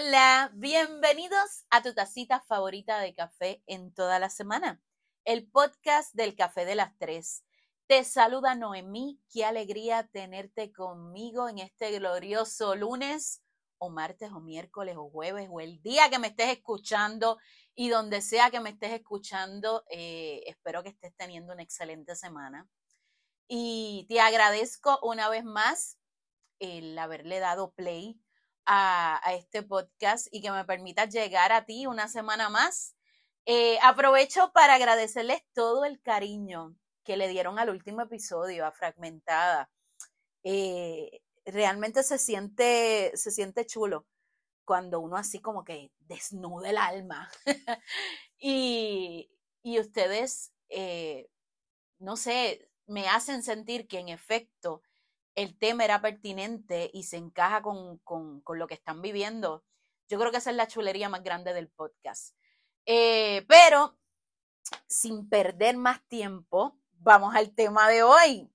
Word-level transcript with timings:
Hola, 0.00 0.52
bienvenidos 0.54 1.64
a 1.70 1.82
tu 1.82 1.92
tacita 1.92 2.40
favorita 2.42 3.00
de 3.00 3.16
café 3.16 3.64
en 3.66 3.92
toda 3.92 4.20
la 4.20 4.30
semana, 4.30 4.80
el 5.24 5.50
podcast 5.50 6.14
del 6.14 6.36
Café 6.36 6.64
de 6.64 6.76
las 6.76 6.96
Tres. 6.98 7.42
Te 7.88 8.04
saluda 8.04 8.54
Noemí, 8.54 9.20
qué 9.28 9.44
alegría 9.44 10.06
tenerte 10.06 10.70
conmigo 10.72 11.48
en 11.48 11.58
este 11.58 11.98
glorioso 11.98 12.76
lunes 12.76 13.42
o 13.78 13.90
martes 13.90 14.30
o 14.30 14.38
miércoles 14.38 14.94
o 14.96 15.10
jueves 15.10 15.48
o 15.50 15.58
el 15.58 15.82
día 15.82 16.08
que 16.10 16.20
me 16.20 16.28
estés 16.28 16.50
escuchando 16.50 17.36
y 17.74 17.88
donde 17.88 18.20
sea 18.20 18.52
que 18.52 18.60
me 18.60 18.70
estés 18.70 18.92
escuchando, 18.92 19.84
eh, 19.90 20.44
espero 20.46 20.84
que 20.84 20.90
estés 20.90 21.12
teniendo 21.16 21.52
una 21.52 21.64
excelente 21.64 22.14
semana. 22.14 22.68
Y 23.48 24.06
te 24.08 24.20
agradezco 24.20 25.00
una 25.02 25.28
vez 25.28 25.42
más 25.42 25.98
el 26.60 26.96
haberle 26.96 27.40
dado 27.40 27.72
play 27.72 28.20
a, 28.68 29.20
este 29.32 29.62
podcast 29.62 30.28
y 30.30 30.42
que 30.42 30.50
me 30.50 30.64
permita 30.64 31.06
llegar 31.06 31.52
a 31.52 31.64
ti 31.64 31.86
una 31.86 32.06
semana 32.06 32.50
más. 32.50 32.94
Eh, 33.46 33.78
aprovecho 33.82 34.52
para 34.52 34.74
agradecerles 34.74 35.42
todo 35.54 35.86
el 35.86 36.00
cariño 36.02 36.76
que 37.02 37.16
le 37.16 37.28
dieron 37.28 37.58
al 37.58 37.70
último 37.70 38.02
episodio, 38.02 38.66
a 38.66 38.72
Fragmentada. 38.72 39.70
Eh, 40.44 41.22
realmente 41.46 42.02
se 42.02 42.18
siente, 42.18 43.10
se 43.14 43.30
siente 43.30 43.64
chulo 43.64 44.06
cuando 44.66 45.00
uno 45.00 45.16
así 45.16 45.40
como 45.40 45.64
que 45.64 45.90
desnuda 46.00 46.68
el 46.68 46.76
alma. 46.76 47.30
y, 48.38 49.30
ustedes, 49.64 50.52
eh, 50.68 51.30
no 51.98 52.16
sé, 52.18 52.70
me 52.86 53.08
hacen 53.08 53.42
sentir 53.42 53.88
que 53.88 53.98
en 53.98 54.10
efecto 54.10 54.82
el 55.38 55.56
tema 55.56 55.84
era 55.84 56.00
pertinente 56.00 56.90
y 56.92 57.04
se 57.04 57.16
encaja 57.16 57.62
con, 57.62 58.00
lo 58.44 58.66
que 58.66 58.74
están 58.74 59.00
viviendo. 59.00 59.64
Yo 60.08 60.18
creo 60.18 60.32
que 60.32 60.38
esa 60.38 60.50
es 60.50 60.56
la 60.56 60.66
chulería 60.66 61.08
más 61.08 61.22
grande 61.22 61.54
del 61.54 61.68
podcast. 61.68 62.34
Eh, 62.86 63.44
pero, 63.48 63.96
sin 64.88 65.28
perder 65.28 65.76
más 65.76 66.04
tiempo, 66.08 66.76
vamos 66.90 67.36
al 67.36 67.54
tema 67.54 67.88
de 67.88 68.02
hoy. 68.02 68.50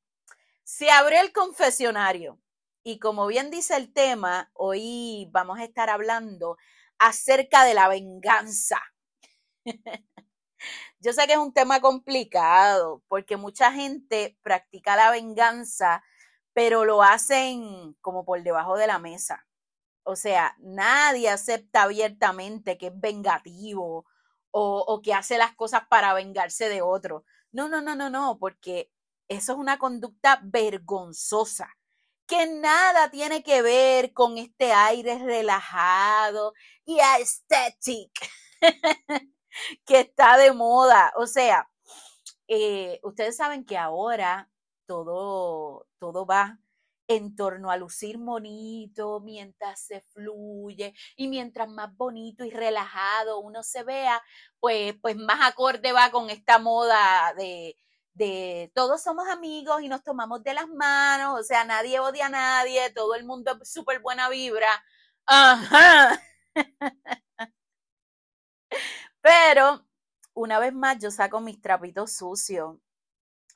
Se 0.66 0.92
abrió 0.92 1.22
el 1.22 1.32
confesionario 1.32 2.38
y 2.84 3.00
como 3.00 3.28
bien 3.28 3.50
dice 3.50 3.78
el 3.78 3.94
tema, 3.94 4.52
hoy 4.54 5.30
vamos 5.32 5.60
a 5.60 5.64
estar 5.64 5.90
hablando 5.90 6.58
acerca 7.00 7.64
de 7.64 7.76
la 7.76 7.88
venganza. 7.88 8.82
Yo 11.00 11.14
sé 11.14 11.28
que 11.28 11.34
es 11.34 11.40
un 11.40 11.54
tema 11.54 11.80
complicado 11.80 13.02
porque 13.08 13.38
mucha 13.38 13.72
gente 13.72 14.38
practica 14.42 14.98
la 14.98 15.12
venganza 15.12 16.04
pero 16.54 16.86
lo 16.86 17.04
hacen 17.04 17.96
como 18.02 18.26
por 18.26 18.42
debajo 18.44 18.78
de 18.78 18.88
la 18.88 19.00
mesa. 19.00 19.46
O 20.04 20.16
sea, 20.16 20.56
nadie 20.60 21.30
acepta 21.30 21.84
abiertamente 21.84 22.78
que 22.78 22.88
es 22.88 23.00
vengativo 23.00 24.06
o, 24.52 25.02
que 25.04 25.14
hace 25.14 25.38
las 25.38 25.56
cosas 25.56 25.84
para 25.90 26.14
vengarse 26.14 26.70
de 26.70 26.82
otro. 26.82 27.26
No, 27.52 27.68
no, 27.70 27.82
no, 27.82 27.96
no, 27.96 28.10
no, 28.10 28.38
porque 28.40 28.92
eso 29.28 29.54
es 29.54 29.58
una 29.58 29.80
conducta 29.80 30.40
vergonzosa 30.44 31.70
que 32.28 32.48
nada 32.48 33.10
tiene 33.10 33.44
que 33.44 33.62
ver 33.62 34.14
con 34.14 34.38
este 34.38 34.72
aire 34.72 35.18
relajado 35.20 36.54
y 36.86 37.00
aesthetic 37.00 38.12
que 39.86 40.00
está 40.02 40.38
de 40.38 40.54
moda. 40.54 41.14
O 41.18 41.28
sea, 41.28 41.70
eh, 42.48 43.00
ustedes 43.04 43.36
saben 43.38 43.66
que 43.66 43.78
ahora 43.78 44.50
todo, 44.86 45.88
todo 46.00 46.26
va 46.26 46.60
en 47.08 47.36
torno 47.36 47.70
a 47.72 47.78
lucir 47.78 48.18
bonito 48.18 49.20
mientras 49.22 49.82
se 49.82 50.02
fluye 50.14 50.94
y 51.18 51.28
mientras 51.28 51.70
más 51.70 51.96
bonito 51.96 52.46
y 52.46 52.50
relajado 52.52 53.40
uno 53.40 53.62
se 53.64 53.84
vea, 53.84 54.22
pues, 54.60 54.96
pues 55.02 55.16
más 55.18 55.40
acorde 55.48 55.92
va 55.92 56.12
con 56.12 56.30
esta 56.30 56.60
moda 56.60 57.34
de, 57.38 57.76
de 58.14 58.72
todos 58.74 59.02
somos 59.04 59.28
amigos 59.28 59.82
y 59.82 59.90
nos 59.90 60.04
tomamos 60.04 60.44
de 60.44 60.54
las 60.54 60.68
manos, 60.70 61.40
o 61.40 61.44
sea, 61.44 61.66
nadie 61.66 62.00
odia 62.00 62.28
a 62.28 62.30
nadie, 62.30 62.90
todo 62.92 63.16
el 63.16 63.26
mundo 63.26 63.58
es 63.62 63.72
súper 63.72 64.00
buena 64.02 64.30
vibra. 64.30 64.70
Ajá. 65.26 66.22
Pero 69.22 69.86
una 70.34 70.60
vez 70.60 70.74
más 70.74 70.98
yo 71.00 71.12
saco 71.12 71.40
mis 71.42 71.62
trapitos 71.62 72.14
sucios 72.14 72.78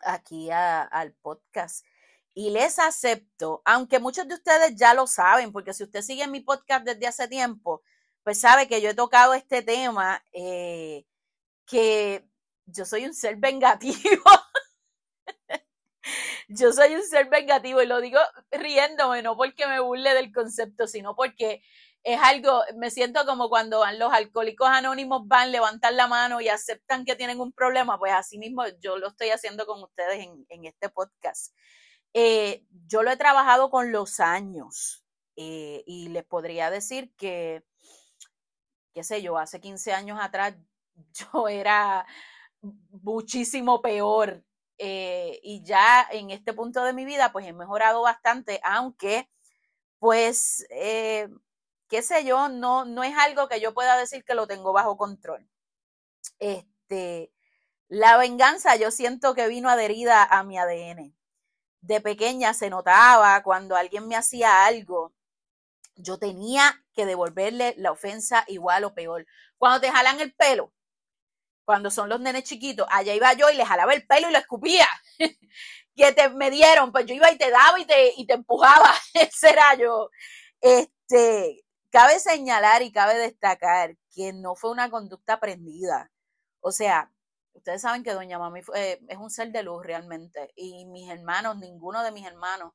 aquí 0.01 0.49
al 0.51 1.13
podcast. 1.21 1.85
Y 2.33 2.51
les 2.51 2.77
acepto, 2.77 3.61
aunque 3.65 3.99
muchos 3.99 4.27
de 4.27 4.35
ustedes 4.35 4.75
ya 4.75 4.93
lo 4.93 5.07
saben, 5.07 5.51
porque 5.51 5.73
si 5.73 5.83
usted 5.83 6.01
sigue 6.01 6.27
mi 6.27 6.41
podcast 6.41 6.85
desde 6.85 7.07
hace 7.07 7.27
tiempo, 7.27 7.81
pues 8.23 8.39
sabe 8.39 8.67
que 8.67 8.81
yo 8.81 8.89
he 8.89 8.93
tocado 8.93 9.33
este 9.33 9.63
tema, 9.63 10.23
eh, 10.33 11.05
que 11.65 12.27
yo 12.65 12.85
soy 12.85 13.05
un 13.05 13.13
ser 13.13 13.37
vengativo. 13.37 13.93
yo 16.47 16.71
soy 16.71 16.95
un 16.95 17.03
ser 17.03 17.29
vengativo 17.29 17.81
y 17.81 17.87
lo 17.87 18.01
digo 18.01 18.19
riéndome, 18.51 19.21
no 19.21 19.35
porque 19.35 19.67
me 19.67 19.79
burle 19.79 20.13
del 20.13 20.31
concepto, 20.31 20.87
sino 20.87 21.15
porque 21.15 21.61
es 22.07 22.21
algo, 22.23 22.61
me 22.77 22.89
siento 22.89 23.25
como 23.25 23.49
cuando 23.49 23.83
los 23.97 24.13
alcohólicos 24.13 24.69
anónimos, 24.69 25.27
van, 25.27 25.51
levantan 25.51 25.97
la 25.97 26.07
mano 26.07 26.39
y 26.39 26.47
aceptan 26.47 27.03
que 27.03 27.17
tienen 27.17 27.41
un 27.41 27.51
problema, 27.51 27.99
pues 27.99 28.13
así 28.13 28.37
mismo 28.37 28.63
yo 28.79 28.97
lo 28.97 29.09
estoy 29.09 29.31
haciendo 29.31 29.65
con 29.65 29.83
ustedes 29.83 30.25
en, 30.47 30.65
este 30.65 30.87
podcast. 30.87 31.53
Eh, 32.13 32.63
yo 32.87 33.03
lo 33.03 33.11
he 33.11 33.17
trabajado 33.17 33.69
con 33.69 33.91
los 33.91 34.21
años 34.21 35.05
eh, 35.35 35.83
y 35.85 36.07
les 36.07 36.23
podría 36.23 36.69
decir 36.69 37.13
que, 37.17 37.65
qué 38.93 39.03
sé 39.03 39.21
yo, 39.21 39.37
hace 39.37 39.59
15 39.59 39.91
años 39.91 40.17
atrás 40.21 40.55
yo 41.33 41.49
era 41.49 42.05
muchísimo 43.01 43.81
peor 43.81 44.45
eh, 44.77 45.41
y 45.43 45.61
ya 45.65 46.07
en 46.09 46.31
este 46.31 46.53
punto 46.53 46.85
de 46.85 46.93
mi 46.93 47.03
vida 47.03 47.33
pues 47.33 47.45
he 47.45 47.51
mejorado 47.51 48.01
bastante, 48.01 48.61
aunque 48.63 49.29
pues 49.99 50.65
qué 51.87 52.01
sé 52.01 52.25
yo, 52.25 52.49
no, 52.49 52.85
no 52.85 53.03
es 53.03 53.15
algo 53.17 53.47
que 53.47 53.59
yo 53.59 53.73
pueda 53.73 53.97
decir 53.97 54.23
que 54.25 54.35
lo 54.35 54.47
tengo 54.47 54.73
bajo 54.73 54.97
control. 54.97 55.47
Este, 56.39 57.31
la 57.87 58.17
venganza 58.17 58.75
yo 58.75 58.91
siento 58.91 59.33
que 59.35 59.47
vino 59.47 59.69
adherida 59.69 60.23
a 60.23 60.43
mi 60.43 60.57
ADN. 60.57 61.15
De 61.81 62.01
pequeña 62.01 62.53
se 62.53 62.69
notaba 62.69 63.43
cuando 63.43 63.75
alguien 63.75 64.07
me 64.07 64.15
hacía 64.15 64.65
algo, 64.65 65.13
yo 65.95 66.19
tenía 66.19 66.83
que 66.93 67.05
devolverle 67.05 67.75
la 67.77 67.91
ofensa 67.91 68.43
igual 68.47 68.83
o 68.83 68.93
peor. 68.93 69.25
Cuando 69.57 69.81
te 69.81 69.91
jalan 69.91 70.19
el 70.21 70.33
pelo, 70.33 70.73
cuando 71.65 71.91
son 71.91 72.09
los 72.09 72.19
nenes 72.19 72.43
chiquitos, 72.43 72.87
allá 72.89 73.13
iba 73.13 73.33
yo 73.33 73.49
y 73.49 73.55
le 73.55 73.65
jalaba 73.65 73.93
el 73.93 74.05
pelo 74.07 74.29
y 74.29 74.31
lo 74.31 74.37
escupía. 74.39 74.87
que 75.95 76.13
te 76.13 76.29
me 76.29 76.51
dieron, 76.51 76.91
pues 76.91 77.05
yo 77.05 77.15
iba 77.15 77.31
y 77.31 77.37
te 77.37 77.49
daba 77.51 77.79
y 77.79 77.85
te, 77.85 78.13
y 78.17 78.25
te 78.27 78.33
empujaba. 78.33 78.93
Ese 79.13 79.49
era 79.49 79.75
yo. 79.75 80.09
Este, 80.61 81.65
Cabe 81.89 82.19
señalar 82.19 82.81
y 82.81 82.91
cabe 82.91 83.15
destacar 83.17 83.97
que 84.13 84.33
no 84.33 84.55
fue 84.55 84.71
una 84.71 84.89
conducta 84.89 85.33
aprendida. 85.33 86.11
O 86.59 86.71
sea, 86.71 87.11
ustedes 87.53 87.81
saben 87.81 88.03
que 88.03 88.13
doña 88.13 88.39
Mami 88.39 88.61
fue, 88.61 89.01
es 89.07 89.17
un 89.17 89.29
ser 89.29 89.51
de 89.51 89.63
luz 89.63 89.83
realmente. 89.83 90.51
Y 90.55 90.85
mis 90.85 91.09
hermanos, 91.09 91.57
ninguno 91.57 92.03
de 92.03 92.11
mis 92.11 92.25
hermanos, 92.25 92.73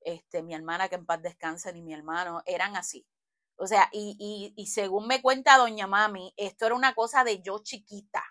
este, 0.00 0.42
mi 0.42 0.54
hermana 0.54 0.88
que 0.88 0.96
en 0.96 1.06
paz 1.06 1.22
descanse, 1.22 1.72
ni 1.72 1.82
mi 1.82 1.92
hermano, 1.94 2.42
eran 2.46 2.76
así. 2.76 3.06
O 3.58 3.66
sea, 3.66 3.88
y, 3.92 4.54
y, 4.56 4.66
según 4.66 5.06
me 5.06 5.22
cuenta 5.22 5.56
doña 5.56 5.86
Mami, 5.86 6.34
esto 6.36 6.66
era 6.66 6.74
una 6.74 6.94
cosa 6.94 7.24
de 7.24 7.42
yo 7.42 7.60
chiquita. 7.62 8.22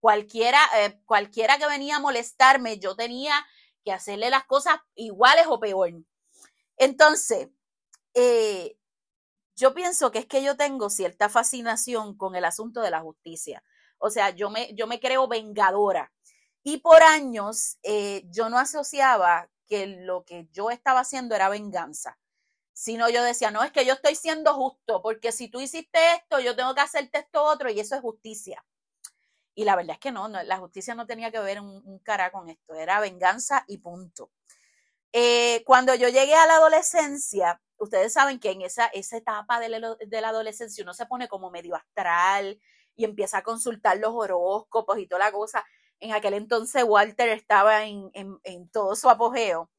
Cualquiera, 0.00 0.60
eh, 0.78 1.00
cualquiera 1.06 1.58
que 1.58 1.66
venía 1.66 1.96
a 1.96 2.00
molestarme, 2.00 2.78
yo 2.78 2.94
tenía 2.94 3.34
que 3.84 3.92
hacerle 3.92 4.30
las 4.30 4.44
cosas 4.44 4.76
iguales 4.94 5.46
o 5.48 5.58
peor. 5.60 5.92
Entonces, 6.76 7.48
eh, 8.14 8.75
yo 9.56 9.74
pienso 9.74 10.10
que 10.10 10.20
es 10.20 10.26
que 10.26 10.42
yo 10.42 10.56
tengo 10.56 10.90
cierta 10.90 11.28
fascinación 11.28 12.16
con 12.16 12.36
el 12.36 12.44
asunto 12.44 12.82
de 12.82 12.90
la 12.90 13.00
justicia. 13.00 13.62
O 13.98 14.10
sea, 14.10 14.30
yo 14.30 14.50
me, 14.50 14.74
yo 14.74 14.86
me 14.86 15.00
creo 15.00 15.26
vengadora. 15.28 16.12
Y 16.62 16.78
por 16.78 17.02
años 17.02 17.78
eh, 17.82 18.24
yo 18.26 18.50
no 18.50 18.58
asociaba 18.58 19.48
que 19.66 19.86
lo 19.86 20.24
que 20.24 20.48
yo 20.52 20.70
estaba 20.70 21.00
haciendo 21.00 21.34
era 21.34 21.48
venganza, 21.48 22.18
sino 22.72 23.08
yo 23.08 23.22
decía, 23.22 23.50
no, 23.50 23.62
es 23.62 23.72
que 23.72 23.86
yo 23.86 23.94
estoy 23.94 24.14
siendo 24.16 24.54
justo, 24.54 25.02
porque 25.02 25.32
si 25.32 25.48
tú 25.48 25.60
hiciste 25.60 25.98
esto, 26.16 26.40
yo 26.40 26.54
tengo 26.56 26.74
que 26.74 26.82
hacerte 26.82 27.18
esto 27.18 27.42
otro 27.44 27.70
y 27.70 27.80
eso 27.80 27.94
es 27.96 28.02
justicia. 28.02 28.64
Y 29.54 29.64
la 29.64 29.76
verdad 29.76 29.94
es 29.94 30.00
que 30.00 30.12
no, 30.12 30.28
la 30.28 30.58
justicia 30.58 30.94
no 30.94 31.06
tenía 31.06 31.30
que 31.30 31.40
ver 31.40 31.60
un, 31.60 31.82
un 31.84 31.98
cara 32.00 32.30
con 32.30 32.48
esto, 32.50 32.74
era 32.74 33.00
venganza 33.00 33.64
y 33.66 33.78
punto. 33.78 34.30
Eh, 35.18 35.62
cuando 35.64 35.94
yo 35.94 36.10
llegué 36.10 36.34
a 36.34 36.46
la 36.46 36.56
adolescencia, 36.56 37.58
ustedes 37.78 38.12
saben 38.12 38.38
que 38.38 38.50
en 38.50 38.60
esa, 38.60 38.90
etapa 38.92 39.58
de 39.58 39.70
la, 39.70 40.28
adolescencia 40.28 40.84
uno 40.84 40.92
se 40.92 41.06
pone 41.06 41.26
como 41.26 41.50
medio 41.50 41.74
astral 41.74 42.60
y 42.94 43.06
empieza 43.06 43.38
a 43.38 43.42
consultar 43.42 43.96
los 43.96 44.10
horóscopos 44.12 44.98
y 44.98 45.06
toda 45.06 45.24
la 45.24 45.32
cosa. 45.32 45.64
En 46.00 46.12
aquel 46.12 46.34
entonces 46.34 46.84
Walter 46.84 47.30
estaba 47.30 47.86
en, 47.86 48.68
todo 48.70 48.94
su 48.94 49.08
apogeo. 49.08 49.70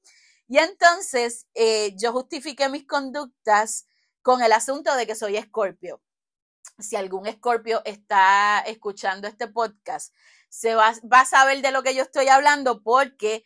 Y 0.47 0.57
entonces 0.57 1.45
eh, 1.53 1.93
yo 1.95 2.11
justifiqué 2.13 2.67
mis 2.67 2.87
conductas 2.87 3.85
con 4.23 4.41
el 4.41 4.51
asunto 4.51 4.95
de 4.95 5.05
que 5.05 5.13
soy 5.13 5.37
escorpio. 5.37 6.01
Si 6.79 6.95
algún 6.95 7.27
escorpio 7.27 7.83
está 7.85 8.61
escuchando 8.61 9.27
este 9.27 9.47
podcast, 9.47 10.15
se 10.49 10.73
va, 10.73 10.95
a 11.11 11.25
saber 11.25 11.61
de 11.61 11.71
lo 11.71 11.83
que 11.83 11.93
yo 11.93 12.01
estoy 12.01 12.27
hablando 12.27 12.81
porque 12.81 13.45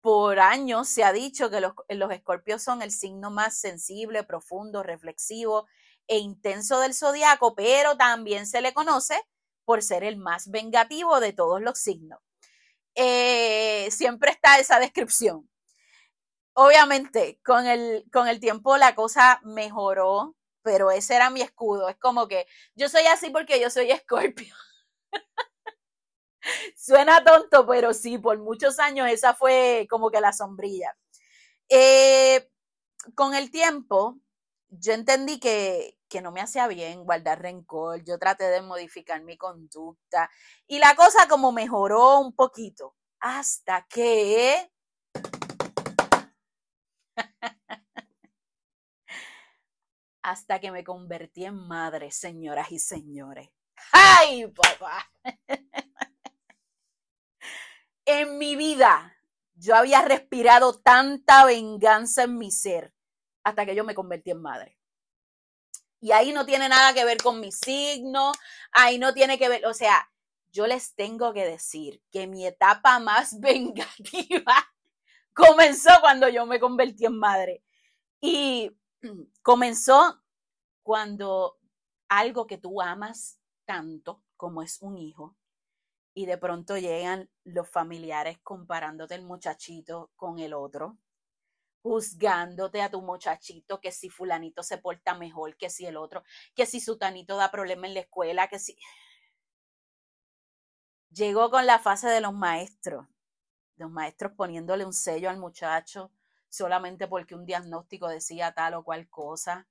por 0.00 0.38
años 0.40 0.88
se 0.88 1.04
ha 1.04 1.12
dicho 1.12 1.50
que 1.50 1.60
los, 1.60 1.72
los 1.88 2.12
escorpios 2.12 2.62
son 2.62 2.82
el 2.82 2.90
signo 2.92 3.30
más 3.30 3.58
sensible, 3.58 4.24
profundo, 4.24 4.82
reflexivo 4.82 5.66
e 6.06 6.18
intenso 6.18 6.80
del 6.80 6.94
zodiaco, 6.94 7.54
pero 7.54 7.96
también 7.96 8.46
se 8.46 8.60
le 8.60 8.72
conoce 8.72 9.20
por 9.64 9.82
ser 9.82 10.04
el 10.04 10.16
más 10.16 10.50
vengativo 10.50 11.20
de 11.20 11.32
todos 11.32 11.60
los 11.60 11.78
signos. 11.78 12.20
Eh, 12.94 13.88
siempre 13.90 14.30
está 14.30 14.58
esa 14.58 14.80
descripción. 14.80 15.48
Obviamente, 16.54 17.40
con 17.44 17.66
el, 17.66 18.04
con 18.12 18.26
el 18.28 18.40
tiempo 18.40 18.76
la 18.76 18.94
cosa 18.94 19.40
mejoró, 19.44 20.34
pero 20.62 20.90
ese 20.90 21.14
era 21.14 21.30
mi 21.30 21.40
escudo. 21.42 21.88
Es 21.88 21.96
como 21.98 22.26
que 22.28 22.46
yo 22.74 22.88
soy 22.88 23.06
así 23.06 23.30
porque 23.30 23.60
yo 23.60 23.70
soy 23.70 23.90
escorpio. 23.92 24.54
Suena 26.76 27.22
tonto, 27.24 27.66
pero 27.66 27.92
sí, 27.94 28.18
por 28.18 28.38
muchos 28.38 28.78
años 28.78 29.08
esa 29.08 29.34
fue 29.34 29.86
como 29.90 30.10
que 30.10 30.20
la 30.20 30.32
sombrilla. 30.32 30.96
Eh, 31.68 32.48
con 33.14 33.34
el 33.34 33.50
tiempo, 33.50 34.18
yo 34.68 34.92
entendí 34.92 35.40
que, 35.40 35.98
que 36.08 36.20
no 36.20 36.32
me 36.32 36.40
hacía 36.40 36.66
bien 36.66 37.04
guardar 37.04 37.42
rencor, 37.42 38.02
yo 38.04 38.18
traté 38.18 38.44
de 38.44 38.62
modificar 38.62 39.22
mi 39.22 39.36
conducta 39.36 40.30
y 40.66 40.78
la 40.78 40.94
cosa 40.96 41.28
como 41.28 41.52
mejoró 41.52 42.20
un 42.20 42.34
poquito 42.34 42.96
hasta 43.20 43.86
que... 43.88 44.70
hasta 50.22 50.60
que 50.60 50.70
me 50.70 50.84
convertí 50.84 51.44
en 51.46 51.54
madre, 51.66 52.10
señoras 52.10 52.70
y 52.70 52.78
señores. 52.78 53.48
¡Ay, 53.92 54.46
papá! 54.48 55.10
en 58.08 58.38
mi 58.38 58.56
vida 58.56 59.14
yo 59.54 59.76
había 59.76 60.02
respirado 60.02 60.78
tanta 60.80 61.44
venganza 61.44 62.22
en 62.22 62.38
mi 62.38 62.50
ser 62.50 62.94
hasta 63.44 63.66
que 63.66 63.74
yo 63.74 63.84
me 63.84 63.94
convertí 63.94 64.30
en 64.30 64.40
madre. 64.40 64.78
Y 66.00 66.12
ahí 66.12 66.32
no 66.32 66.46
tiene 66.46 66.68
nada 66.68 66.94
que 66.94 67.04
ver 67.04 67.18
con 67.18 67.38
mi 67.38 67.52
signo, 67.52 68.32
ahí 68.72 68.98
no 68.98 69.12
tiene 69.12 69.38
que 69.38 69.48
ver, 69.48 69.66
o 69.66 69.74
sea, 69.74 70.10
yo 70.50 70.66
les 70.66 70.94
tengo 70.94 71.34
que 71.34 71.44
decir 71.44 72.02
que 72.10 72.26
mi 72.26 72.46
etapa 72.46 72.98
más 72.98 73.38
vengativa 73.40 74.54
comenzó 75.34 75.90
cuando 76.00 76.28
yo 76.28 76.46
me 76.46 76.58
convertí 76.58 77.04
en 77.04 77.18
madre. 77.18 77.62
Y 78.20 78.72
comenzó 79.42 80.22
cuando 80.82 81.58
algo 82.08 82.46
que 82.46 82.56
tú 82.56 82.80
amas 82.80 83.38
tanto 83.66 84.22
como 84.36 84.62
es 84.62 84.80
un 84.80 84.96
hijo, 84.96 85.36
y 86.18 86.26
de 86.26 86.36
pronto 86.36 86.76
llegan 86.76 87.30
los 87.44 87.70
familiares 87.70 88.40
comparándote 88.42 89.14
el 89.14 89.22
muchachito 89.22 90.10
con 90.16 90.40
el 90.40 90.52
otro, 90.52 90.98
juzgándote 91.80 92.82
a 92.82 92.90
tu 92.90 93.02
muchachito, 93.02 93.80
que 93.80 93.92
si 93.92 94.10
fulanito 94.10 94.64
se 94.64 94.78
porta 94.78 95.14
mejor 95.14 95.56
que 95.56 95.70
si 95.70 95.86
el 95.86 95.96
otro, 95.96 96.24
que 96.56 96.66
si 96.66 96.80
su 96.80 96.98
tanito 96.98 97.36
da 97.36 97.52
problema 97.52 97.86
en 97.86 97.94
la 97.94 98.00
escuela, 98.00 98.48
que 98.48 98.58
si... 98.58 98.76
Llegó 101.10 101.50
con 101.52 101.66
la 101.66 101.78
fase 101.78 102.08
de 102.08 102.20
los 102.20 102.34
maestros, 102.34 103.06
los 103.76 103.88
maestros 103.88 104.32
poniéndole 104.32 104.84
un 104.84 104.94
sello 104.94 105.30
al 105.30 105.38
muchacho 105.38 106.10
solamente 106.48 107.06
porque 107.06 107.36
un 107.36 107.46
diagnóstico 107.46 108.08
decía 108.08 108.52
tal 108.52 108.74
o 108.74 108.82
cual 108.82 109.08
cosa. 109.08 109.68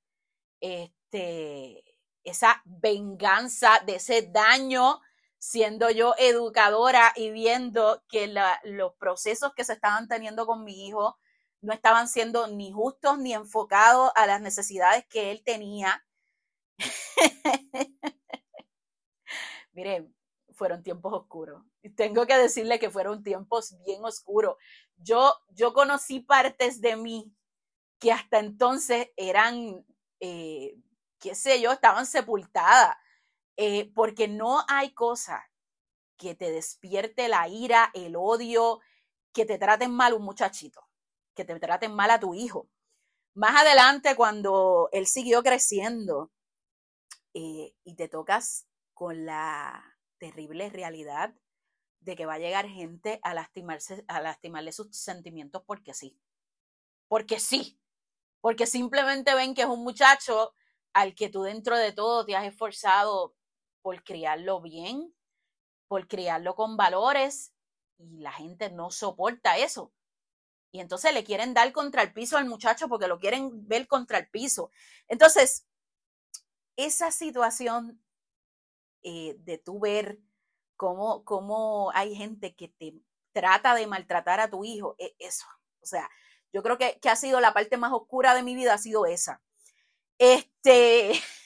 Este, 0.61 1.83
esa 2.23 2.61
venganza 2.63 3.81
de 3.85 3.95
ese 3.95 4.29
daño 4.31 5.01
siendo 5.39 5.89
yo 5.89 6.13
educadora 6.17 7.13
y 7.15 7.31
viendo 7.31 8.03
que 8.09 8.33
los 8.63 8.93
procesos 8.95 9.53
que 9.55 9.63
se 9.63 9.73
estaban 9.73 10.07
teniendo 10.07 10.45
con 10.45 10.63
mi 10.63 10.87
hijo 10.87 11.17
no 11.61 11.73
estaban 11.73 12.07
siendo 12.07 12.47
ni 12.47 12.71
justos 12.71 13.17
ni 13.17 13.33
enfocados 13.33 14.11
a 14.15 14.25
las 14.27 14.41
necesidades 14.41 15.05
que 15.07 15.31
él 15.31 15.43
tenía. 15.43 16.05
Miren, 19.73 20.13
fueron 20.53 20.83
tiempos 20.83 21.13
oscuros. 21.13 21.63
Tengo 21.95 22.25
que 22.25 22.37
decirle 22.37 22.79
que 22.79 22.89
fueron 22.89 23.23
tiempos 23.23 23.75
bien 23.85 24.03
oscuros. 24.03 24.55
Yo, 24.97 25.33
yo 25.49 25.73
conocí 25.73 26.19
partes 26.19 26.81
de 26.81 26.95
mí 26.95 27.31
que 27.99 28.11
hasta 28.11 28.39
entonces 28.39 29.09
eran, 29.15 29.85
eh, 30.19 30.75
qué 31.19 31.35
sé 31.35 31.61
yo, 31.61 31.71
estaban 31.71 32.05
sepultadas, 32.05 32.95
eh, 33.57 33.91
porque 33.93 34.27
no 34.27 34.63
hay 34.67 34.93
cosa 34.93 35.49
que 36.17 36.35
te 36.35 36.51
despierte 36.51 37.27
la 37.27 37.47
ira, 37.47 37.91
el 37.93 38.15
odio, 38.15 38.79
que 39.33 39.45
te 39.45 39.57
traten 39.57 39.91
mal 39.91 40.13
un 40.13 40.23
muchachito 40.23 40.87
que 41.37 41.45
te 41.45 41.57
traten 41.59 41.93
mal 41.95 42.09
a 42.11 42.19
tu 42.19 42.33
hijo. 42.33 42.67
Más 43.35 43.61
adelante, 43.61 44.15
cuando 44.15 44.89
él 44.91 45.05
siguió 45.05 45.43
creciendo 45.43 46.31
eh, 47.35 47.73
y 47.83 47.95
te 47.95 48.09
tocas 48.09 48.67
con 48.95 49.25
la 49.25 49.95
terrible 50.17 50.69
realidad 50.69 51.35
de 51.99 52.15
que 52.15 52.25
va 52.25 52.33
a 52.33 52.39
llegar 52.39 52.67
gente 52.67 53.19
a 53.21 53.35
lastimarse, 53.35 54.03
a 54.07 54.19
lastimarle 54.19 54.71
sus 54.71 54.97
sentimientos 54.97 55.61
porque 55.65 55.93
sí. 55.93 56.19
Porque 57.07 57.39
sí. 57.39 57.79
Porque 58.41 58.65
simplemente 58.65 59.35
ven 59.35 59.53
que 59.53 59.61
es 59.61 59.67
un 59.67 59.83
muchacho 59.83 60.53
al 60.93 61.13
que 61.13 61.29
tú 61.29 61.43
dentro 61.43 61.77
de 61.77 61.91
todo 61.91 62.25
te 62.25 62.35
has 62.35 62.45
esforzado 62.45 63.35
por 63.87 64.03
criarlo 64.03 64.59
bien, 64.59 65.15
por 65.87 66.09
criarlo 66.09 66.55
con 66.55 66.75
valores, 66.75 67.53
y 67.97 68.17
la 68.17 68.33
gente 68.33 68.69
no 68.69 68.91
soporta 68.91 69.57
eso. 69.57 69.93
Y 70.73 70.81
entonces 70.81 71.13
le 71.13 71.23
quieren 71.23 71.53
dar 71.53 71.71
contra 71.71 72.01
el 72.01 72.11
piso 72.11 72.35
al 72.35 72.49
muchacho 72.49 72.89
porque 72.89 73.07
lo 73.07 73.17
quieren 73.17 73.65
ver 73.65 73.87
contra 73.87 74.17
el 74.17 74.29
piso. 74.29 74.71
Entonces, 75.07 75.67
esa 76.75 77.13
situación 77.13 78.03
eh, 79.03 79.37
de 79.39 79.57
tú 79.57 79.79
ver 79.79 80.19
cómo, 80.75 81.23
cómo 81.23 81.89
hay 81.93 82.13
gente 82.13 82.57
que 82.57 82.67
te 82.67 82.93
trata 83.31 83.73
de 83.73 83.87
maltratar 83.87 84.41
a 84.41 84.49
tu 84.49 84.65
hijo, 84.65 84.95
es 84.97 85.13
eso. 85.17 85.45
O 85.79 85.85
sea, 85.85 86.09
yo 86.51 86.61
creo 86.61 86.77
que, 86.77 86.99
que 86.99 87.07
ha 87.07 87.15
sido 87.15 87.39
la 87.39 87.53
parte 87.53 87.77
más 87.77 87.93
oscura 87.93 88.33
de 88.33 88.43
mi 88.43 88.53
vida, 88.53 88.73
ha 88.73 88.77
sido 88.79 89.05
esa. 89.05 89.41
Este, 90.17 91.13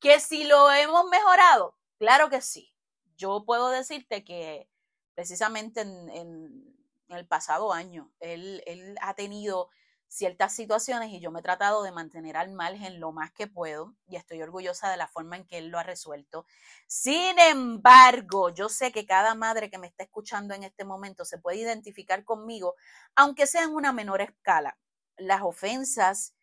que 0.00 0.20
si 0.20 0.44
lo 0.44 0.70
hemos 0.72 1.06
mejorado, 1.06 1.76
claro 1.98 2.30
que 2.30 2.40
sí. 2.40 2.72
Yo 3.16 3.44
puedo 3.44 3.70
decirte 3.70 4.24
que 4.24 4.68
precisamente 5.14 5.80
en 5.80 6.76
el 7.08 7.26
pasado 7.26 7.72
año. 7.72 8.12
Él, 8.20 8.62
él 8.66 8.96
ha 9.00 9.14
tenido 9.14 9.70
ciertas 10.08 10.54
situaciones 10.54 11.10
y 11.10 11.20
yo 11.20 11.30
me 11.30 11.40
he 11.40 11.42
tratado 11.42 11.82
de 11.82 11.90
mantener 11.90 12.36
al 12.36 12.52
margen 12.52 13.00
lo 13.00 13.10
más 13.12 13.32
que 13.32 13.48
puedo 13.48 13.94
y 14.06 14.16
estoy 14.16 14.40
orgullosa 14.40 14.88
de 14.88 14.96
la 14.96 15.08
forma 15.08 15.36
en 15.36 15.46
que 15.46 15.58
él 15.58 15.68
lo 15.68 15.78
ha 15.78 15.82
resuelto. 15.82 16.46
Sin 16.86 17.38
embargo, 17.38 18.50
yo 18.50 18.68
sé 18.68 18.92
que 18.92 19.06
cada 19.06 19.34
madre 19.34 19.68
que 19.68 19.78
me 19.78 19.88
está 19.88 20.04
escuchando 20.04 20.54
en 20.54 20.62
este 20.62 20.84
momento 20.84 21.24
se 21.24 21.38
puede 21.38 21.58
identificar 21.58 22.24
conmigo, 22.24 22.76
aunque 23.16 23.46
sea 23.46 23.64
en 23.64 23.74
una 23.74 23.92
menor 23.92 24.20
escala. 24.20 24.78
Las 25.16 25.42
ofensas 25.42 26.34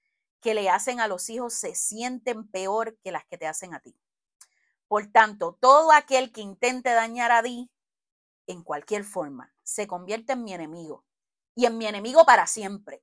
que 0.44 0.54
le 0.54 0.70
hacen 0.70 1.00
a 1.00 1.08
los 1.08 1.30
hijos 1.30 1.54
se 1.54 1.74
sienten 1.74 2.48
peor 2.48 2.98
que 3.02 3.12
las 3.12 3.26
que 3.26 3.38
te 3.38 3.48
hacen 3.48 3.74
a 3.74 3.80
ti. 3.80 3.98
Por 4.88 5.08
tanto, 5.08 5.58
todo 5.60 5.92
aquel 5.94 6.32
que 6.32 6.42
intente 6.42 6.92
dañar 6.92 7.32
a 7.32 7.42
ti 7.42 7.72
en 8.46 8.62
cualquier 8.62 9.06
forma, 9.06 9.56
se 9.64 9.88
convierte 9.88 10.34
en 10.34 10.44
mi 10.44 10.54
enemigo 10.54 11.06
y 11.56 11.66
en 11.66 11.78
mi 11.78 11.88
enemigo 11.88 12.26
para 12.26 12.46
siempre. 12.46 13.02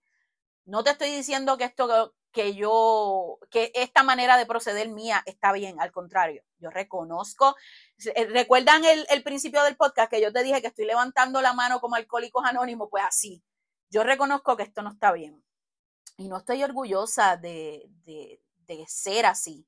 No 0.66 0.84
te 0.84 0.90
estoy 0.90 1.10
diciendo 1.10 1.56
que 1.56 1.64
esto 1.64 2.14
que 2.30 2.54
yo, 2.54 3.38
que 3.50 3.72
esta 3.74 4.02
manera 4.02 4.36
de 4.36 4.44
proceder 4.44 4.90
mía 4.90 5.22
está 5.24 5.50
bien, 5.52 5.80
al 5.80 5.90
contrario, 5.90 6.44
yo 6.58 6.68
reconozco, 6.68 7.56
eh, 8.14 8.26
recuerdan 8.26 8.84
el, 8.84 9.06
el 9.08 9.22
principio 9.22 9.64
del 9.64 9.76
podcast 9.76 10.10
que 10.10 10.20
yo 10.20 10.30
te 10.30 10.42
dije 10.42 10.60
que 10.60 10.68
estoy 10.68 10.84
levantando 10.84 11.40
la 11.40 11.54
mano 11.54 11.80
como 11.80 11.96
alcohólicos 11.96 12.44
anónimos, 12.44 12.88
pues 12.90 13.02
así, 13.02 13.42
yo 13.88 14.04
reconozco 14.04 14.58
que 14.58 14.62
esto 14.62 14.82
no 14.82 14.90
está 14.90 15.10
bien 15.10 15.42
y 16.20 16.28
no 16.28 16.36
estoy 16.36 16.62
orgullosa 16.62 17.38
de, 17.38 17.88
de, 18.04 18.38
ser 18.86 19.26
así, 19.26 19.66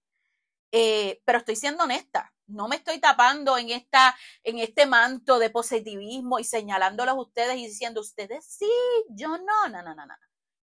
eh, 0.70 1.20
pero 1.24 1.38
estoy 1.38 1.56
siendo 1.56 1.84
honesta, 1.84 2.32
no 2.46 2.68
me 2.68 2.76
estoy 2.76 3.00
tapando 3.00 3.56
en, 3.56 3.70
esta, 3.70 4.14
en 4.44 4.58
este 4.58 4.86
manto 4.86 5.38
de 5.38 5.50
positivismo 5.50 6.38
y 6.38 6.44
señalándolos 6.44 7.14
a 7.14 7.20
ustedes 7.20 7.56
y 7.56 7.66
diciendo, 7.66 8.00
ustedes 8.02 8.44
sí, 8.44 8.70
yo 9.08 9.38
no, 9.38 9.68
no, 9.70 9.82
no, 9.82 9.94
no, 9.94 10.06
no. 10.06 10.14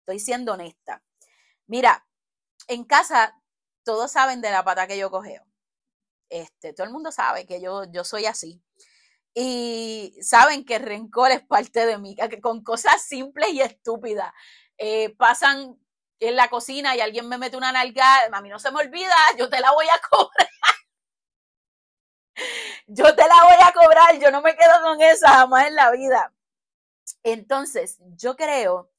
Estoy 0.01 0.21
siendo 0.21 0.53
honesta. 0.53 1.03
Mira, 1.67 2.07
en 2.69 2.85
casa 2.85 3.35
todos 3.83 4.13
saben 4.13 4.41
de 4.41 4.51
la 4.51 4.63
pata 4.63 4.87
que 4.87 4.99
yo 4.99 5.11
cogeo. 5.11 5.43
Este, 6.29 6.75
todo 6.75 6.87
el 6.87 6.93
mundo 6.93 7.11
sabe 7.11 7.47
que 7.47 7.61
yo, 7.61 7.85
yo 7.91 8.05
soy 8.05 8.27
así. 8.27 8.63
Y 9.35 10.17
saben 10.21 10.65
que 10.65 10.77
el 10.77 10.83
rencor 10.83 11.31
es 11.31 11.45
parte 11.47 11.87
de 11.87 11.99
mí, 11.99 12.15
con 12.43 12.63
cosas 12.63 13.03
simples 13.03 13.51
y 13.53 13.63
estúpidas 13.63 14.33
eh, 14.79 15.15
pasan 15.17 15.79
en 16.21 16.37
la 16.37 16.49
cocina 16.49 16.97
y 16.97 17.01
alguien 17.01 17.29
me 17.29 17.39
mete 17.39 17.57
una 17.57 17.73
nalga, 17.73 18.27
a 18.33 18.41
mí 18.41 18.49
no 18.49 18.59
se 18.59 18.71
me 18.71 18.81
olvida, 18.81 19.15
yo 19.39 19.49
te 19.49 19.61
la 19.61 19.73
voy 19.73 19.87
a 19.87 20.01
cobrar. 20.09 20.49
yo 22.87 23.15
te 23.15 23.23
la 23.29 23.45
voy 23.45 23.57
a 23.61 23.73
cobrar, 23.73 24.19
yo 24.19 24.31
no 24.31 24.43
me 24.43 24.57
quedo 24.57 24.83
con 24.83 25.01
esa 25.01 25.29
jamás 25.31 25.67
en 25.67 25.75
la 25.75 25.91
vida. 25.91 26.33
Entonces, 27.23 27.99
yo 28.17 28.37
creo 28.37 28.91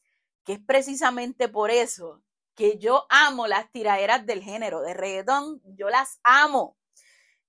que 0.45 0.53
es 0.53 0.59
precisamente 0.59 1.47
por 1.49 1.71
eso 1.71 2.21
que 2.55 2.77
yo 2.77 3.05
amo 3.09 3.47
las 3.47 3.71
tiraderas 3.71 4.25
del 4.25 4.43
género 4.43 4.81
de 4.81 4.93
reggaetón, 4.93 5.61
yo 5.65 5.89
las 5.89 6.19
amo. 6.23 6.77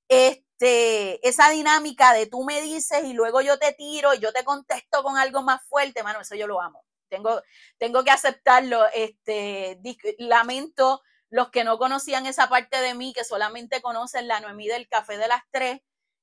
Este, 0.08 1.26
esa 1.28 1.50
dinámica 1.50 2.12
de 2.12 2.26
tú 2.26 2.44
me 2.44 2.60
dices 2.62 3.04
y 3.04 3.12
luego 3.12 3.40
yo 3.40 3.58
te 3.58 3.72
tiro 3.72 4.14
y 4.14 4.18
yo 4.20 4.32
te 4.32 4.44
contesto 4.44 5.02
con 5.02 5.16
algo 5.18 5.42
más 5.42 5.62
fuerte, 5.68 6.02
mano, 6.02 6.20
eso 6.20 6.34
yo 6.36 6.46
lo 6.46 6.60
amo. 6.60 6.84
Tengo, 7.10 7.42
tengo 7.78 8.04
que 8.04 8.10
aceptarlo. 8.10 8.86
Este, 8.94 9.78
lamento 10.18 11.02
los 11.28 11.50
que 11.50 11.64
no 11.64 11.78
conocían 11.78 12.26
esa 12.26 12.48
parte 12.48 12.80
de 12.80 12.94
mí, 12.94 13.12
que 13.12 13.24
solamente 13.24 13.82
conocen 13.82 14.28
la 14.28 14.40
Noemí 14.40 14.66
del 14.66 14.88
Café 14.88 15.18
de 15.18 15.28
las 15.28 15.42
Tres 15.50 15.80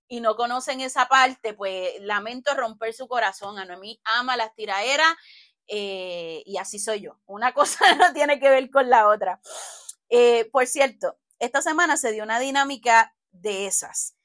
y 0.07 0.21
no 0.21 0.35
conocen 0.35 0.81
esa 0.81 1.07
parte, 1.07 1.53
pues 1.53 1.91
lamento 2.01 2.53
romper 2.55 2.93
su 2.93 3.07
corazón. 3.07 3.59
A 3.59 3.65
Noemí 3.65 3.99
ama 4.03 4.37
las 4.37 4.53
tiraderas 4.55 5.15
eh, 5.67 6.43
y 6.45 6.57
así 6.57 6.79
soy 6.79 7.01
yo. 7.01 7.19
Una 7.25 7.53
cosa 7.53 7.93
no 7.95 8.13
tiene 8.13 8.39
que 8.39 8.49
ver 8.49 8.69
con 8.69 8.89
la 8.89 9.07
otra. 9.07 9.39
Eh, 10.09 10.49
por 10.51 10.67
cierto, 10.67 11.17
esta 11.39 11.61
semana 11.61 11.97
se 11.97 12.11
dio 12.11 12.23
una 12.23 12.39
dinámica 12.39 13.15
de 13.31 13.67
esas. 13.67 14.16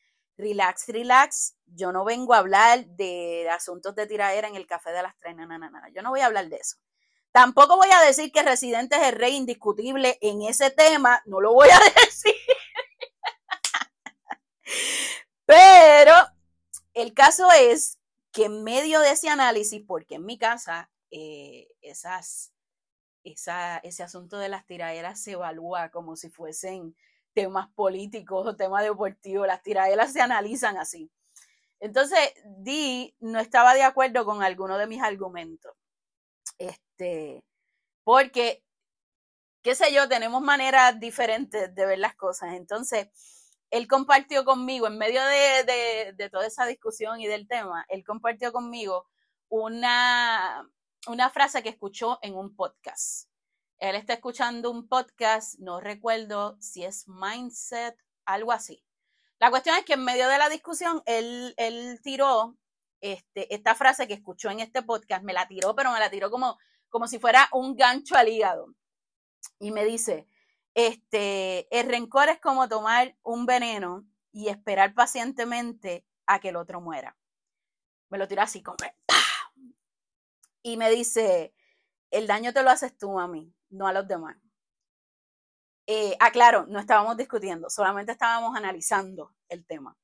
Relax, 0.42 0.88
relax. 0.88 1.54
Yo 1.66 1.92
no 1.92 2.04
vengo 2.04 2.34
a 2.34 2.38
hablar 2.38 2.84
de 2.84 3.48
asuntos 3.48 3.94
de 3.94 4.06
tiradera 4.06 4.48
en 4.48 4.56
el 4.56 4.66
café 4.66 4.90
de 4.90 5.02
las 5.02 5.16
tres. 5.18 5.36
No. 5.36 5.46
Yo 5.94 6.02
no 6.02 6.10
voy 6.10 6.20
a 6.20 6.26
hablar 6.26 6.48
de 6.48 6.56
eso. 6.56 6.76
Tampoco 7.30 7.76
voy 7.76 7.88
a 7.90 8.04
decir 8.04 8.32
que 8.32 8.42
Residente 8.42 8.96
es 8.96 9.02
el 9.04 9.14
rey 9.14 9.36
indiscutible 9.36 10.18
en 10.20 10.42
ese 10.42 10.70
tema. 10.70 11.22
No 11.26 11.40
lo 11.40 11.54
voy 11.54 11.68
a 11.70 11.78
decir. 12.04 12.34
Pero 15.46 16.14
el 16.92 17.14
caso 17.14 17.50
es 17.52 17.98
que 18.32 18.46
en 18.46 18.64
medio 18.64 19.00
de 19.00 19.12
ese 19.12 19.28
análisis, 19.28 19.82
porque 19.86 20.16
en 20.16 20.26
mi 20.26 20.38
casa 20.38 20.90
eh, 21.10 21.68
esas, 21.80 22.52
esa, 23.22 23.78
ese 23.78 24.02
asunto 24.02 24.38
de 24.38 24.48
las 24.48 24.66
tiraderas 24.66 25.22
se 25.22 25.32
evalúa 25.32 25.90
como 25.90 26.16
si 26.16 26.30
fuesen 26.30 26.96
temas 27.34 27.68
políticos 27.74 28.46
o 28.46 28.56
temas 28.56 28.84
deportivos, 28.84 29.46
las 29.46 29.62
tiraderas 29.62 30.12
se 30.12 30.20
analizan 30.20 30.76
así. 30.76 31.10
Entonces, 31.80 32.32
Di 32.58 33.14
no 33.20 33.40
estaba 33.40 33.74
de 33.74 33.82
acuerdo 33.82 34.24
con 34.24 34.42
alguno 34.42 34.78
de 34.78 34.86
mis 34.86 35.02
argumentos. 35.02 35.72
Este, 36.58 37.42
porque, 38.04 38.62
qué 39.62 39.74
sé 39.74 39.92
yo, 39.92 40.08
tenemos 40.08 40.42
maneras 40.42 41.00
diferentes 41.00 41.74
de 41.74 41.86
ver 41.86 41.98
las 41.98 42.14
cosas. 42.14 42.54
Entonces, 42.54 43.08
él 43.70 43.88
compartió 43.88 44.44
conmigo, 44.44 44.86
en 44.86 44.98
medio 44.98 45.24
de, 45.24 46.12
de 46.16 46.30
toda 46.30 46.46
esa 46.46 46.66
discusión 46.66 47.20
y 47.20 47.26
del 47.26 47.48
tema, 47.48 47.84
él 47.88 48.04
compartió 48.04 48.52
conmigo 48.52 49.08
una, 49.48 50.68
una 51.08 51.30
frase 51.30 51.62
que 51.62 51.70
escuchó 51.70 52.18
en 52.22 52.34
un 52.34 52.54
podcast. 52.56 53.31
Él 53.82 53.96
está 53.96 54.12
escuchando 54.12 54.70
un 54.70 54.86
podcast, 54.86 55.58
no 55.58 55.80
recuerdo 55.80 56.56
si 56.60 56.84
es 56.84 57.08
Mindset, 57.08 57.96
algo 58.24 58.52
así. 58.52 58.80
La 59.40 59.50
cuestión 59.50 59.74
es 59.74 59.84
que 59.84 59.94
en 59.94 60.04
medio 60.04 60.28
de 60.28 60.38
la 60.38 60.48
discusión, 60.48 61.02
él, 61.04 61.52
él 61.56 61.98
tiró 62.00 62.56
este, 63.00 63.52
esta 63.52 63.74
frase 63.74 64.06
que 64.06 64.14
escuchó 64.14 64.50
en 64.50 64.60
este 64.60 64.82
podcast, 64.82 65.24
me 65.24 65.32
la 65.32 65.48
tiró, 65.48 65.74
pero 65.74 65.90
me 65.90 65.98
la 65.98 66.10
tiró 66.10 66.30
como, 66.30 66.60
como 66.90 67.08
si 67.08 67.18
fuera 67.18 67.48
un 67.50 67.74
gancho 67.74 68.14
al 68.14 68.28
hígado. 68.28 68.72
Y 69.58 69.72
me 69.72 69.84
dice, 69.84 70.28
este, 70.74 71.66
el 71.76 71.88
rencor 71.88 72.28
es 72.28 72.38
como 72.38 72.68
tomar 72.68 73.16
un 73.24 73.46
veneno 73.46 74.06
y 74.30 74.46
esperar 74.46 74.94
pacientemente 74.94 76.06
a 76.26 76.38
que 76.38 76.50
el 76.50 76.56
otro 76.56 76.80
muera. 76.80 77.16
Me 78.10 78.18
lo 78.18 78.28
tiró 78.28 78.42
así 78.42 78.62
como, 78.62 78.76
y 80.62 80.76
me 80.76 80.88
dice, 80.88 81.52
el 82.12 82.28
daño 82.28 82.52
te 82.52 82.62
lo 82.62 82.70
haces 82.70 82.96
tú 82.96 83.18
a 83.18 83.26
mí, 83.26 83.52
no 83.72 83.86
a 83.86 83.92
los 83.92 84.06
demás. 84.06 84.36
Eh, 85.86 86.16
aclaro, 86.20 86.66
no 86.68 86.78
estábamos 86.78 87.16
discutiendo, 87.16 87.68
solamente 87.68 88.12
estábamos 88.12 88.56
analizando 88.56 89.34
el 89.48 89.66
tema. 89.66 89.96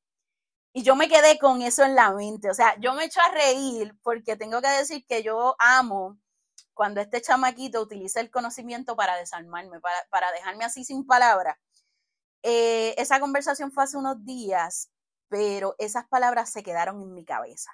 Y 0.73 0.83
yo 0.83 0.97
me 0.97 1.09
quedé 1.09 1.39
con 1.39 1.63
eso 1.63 1.85
en 1.85 1.95
la 1.95 2.13
mente, 2.13 2.51
o 2.51 2.55
sea, 2.55 2.79
yo 2.81 2.95
me 2.95 3.05
echo 3.05 3.21
a 3.21 3.33
reír 3.33 3.97
porque 4.03 4.37
tengo 4.37 4.61
que 4.61 4.69
decir 4.69 5.05
que 5.07 5.23
yo 5.23 5.57
amo 5.59 6.19
cuando 6.75 7.01
este 7.01 7.21
chamaquito 7.21 7.83
utiliza 7.83 8.21
el 8.21 8.31
conocimiento 8.31 8.97
para 8.97 9.17
desarmarme, 9.17 9.81
para, 9.81 10.33
dejarme 10.33 10.65
así 10.65 10.85
sin 10.85 11.07
palabras. 11.07 11.57
Eh, 12.45 12.95
esa 12.99 13.19
conversación 13.19 13.73
fue 13.73 13.85
hace 13.85 13.97
unos 13.97 14.25
días, 14.25 14.91
pero 15.29 15.75
esas 15.79 16.07
palabras 16.07 16.51
se 16.51 16.63
quedaron 16.63 17.03
en 17.03 17.15
mi 17.15 17.25
cabeza. 17.25 17.73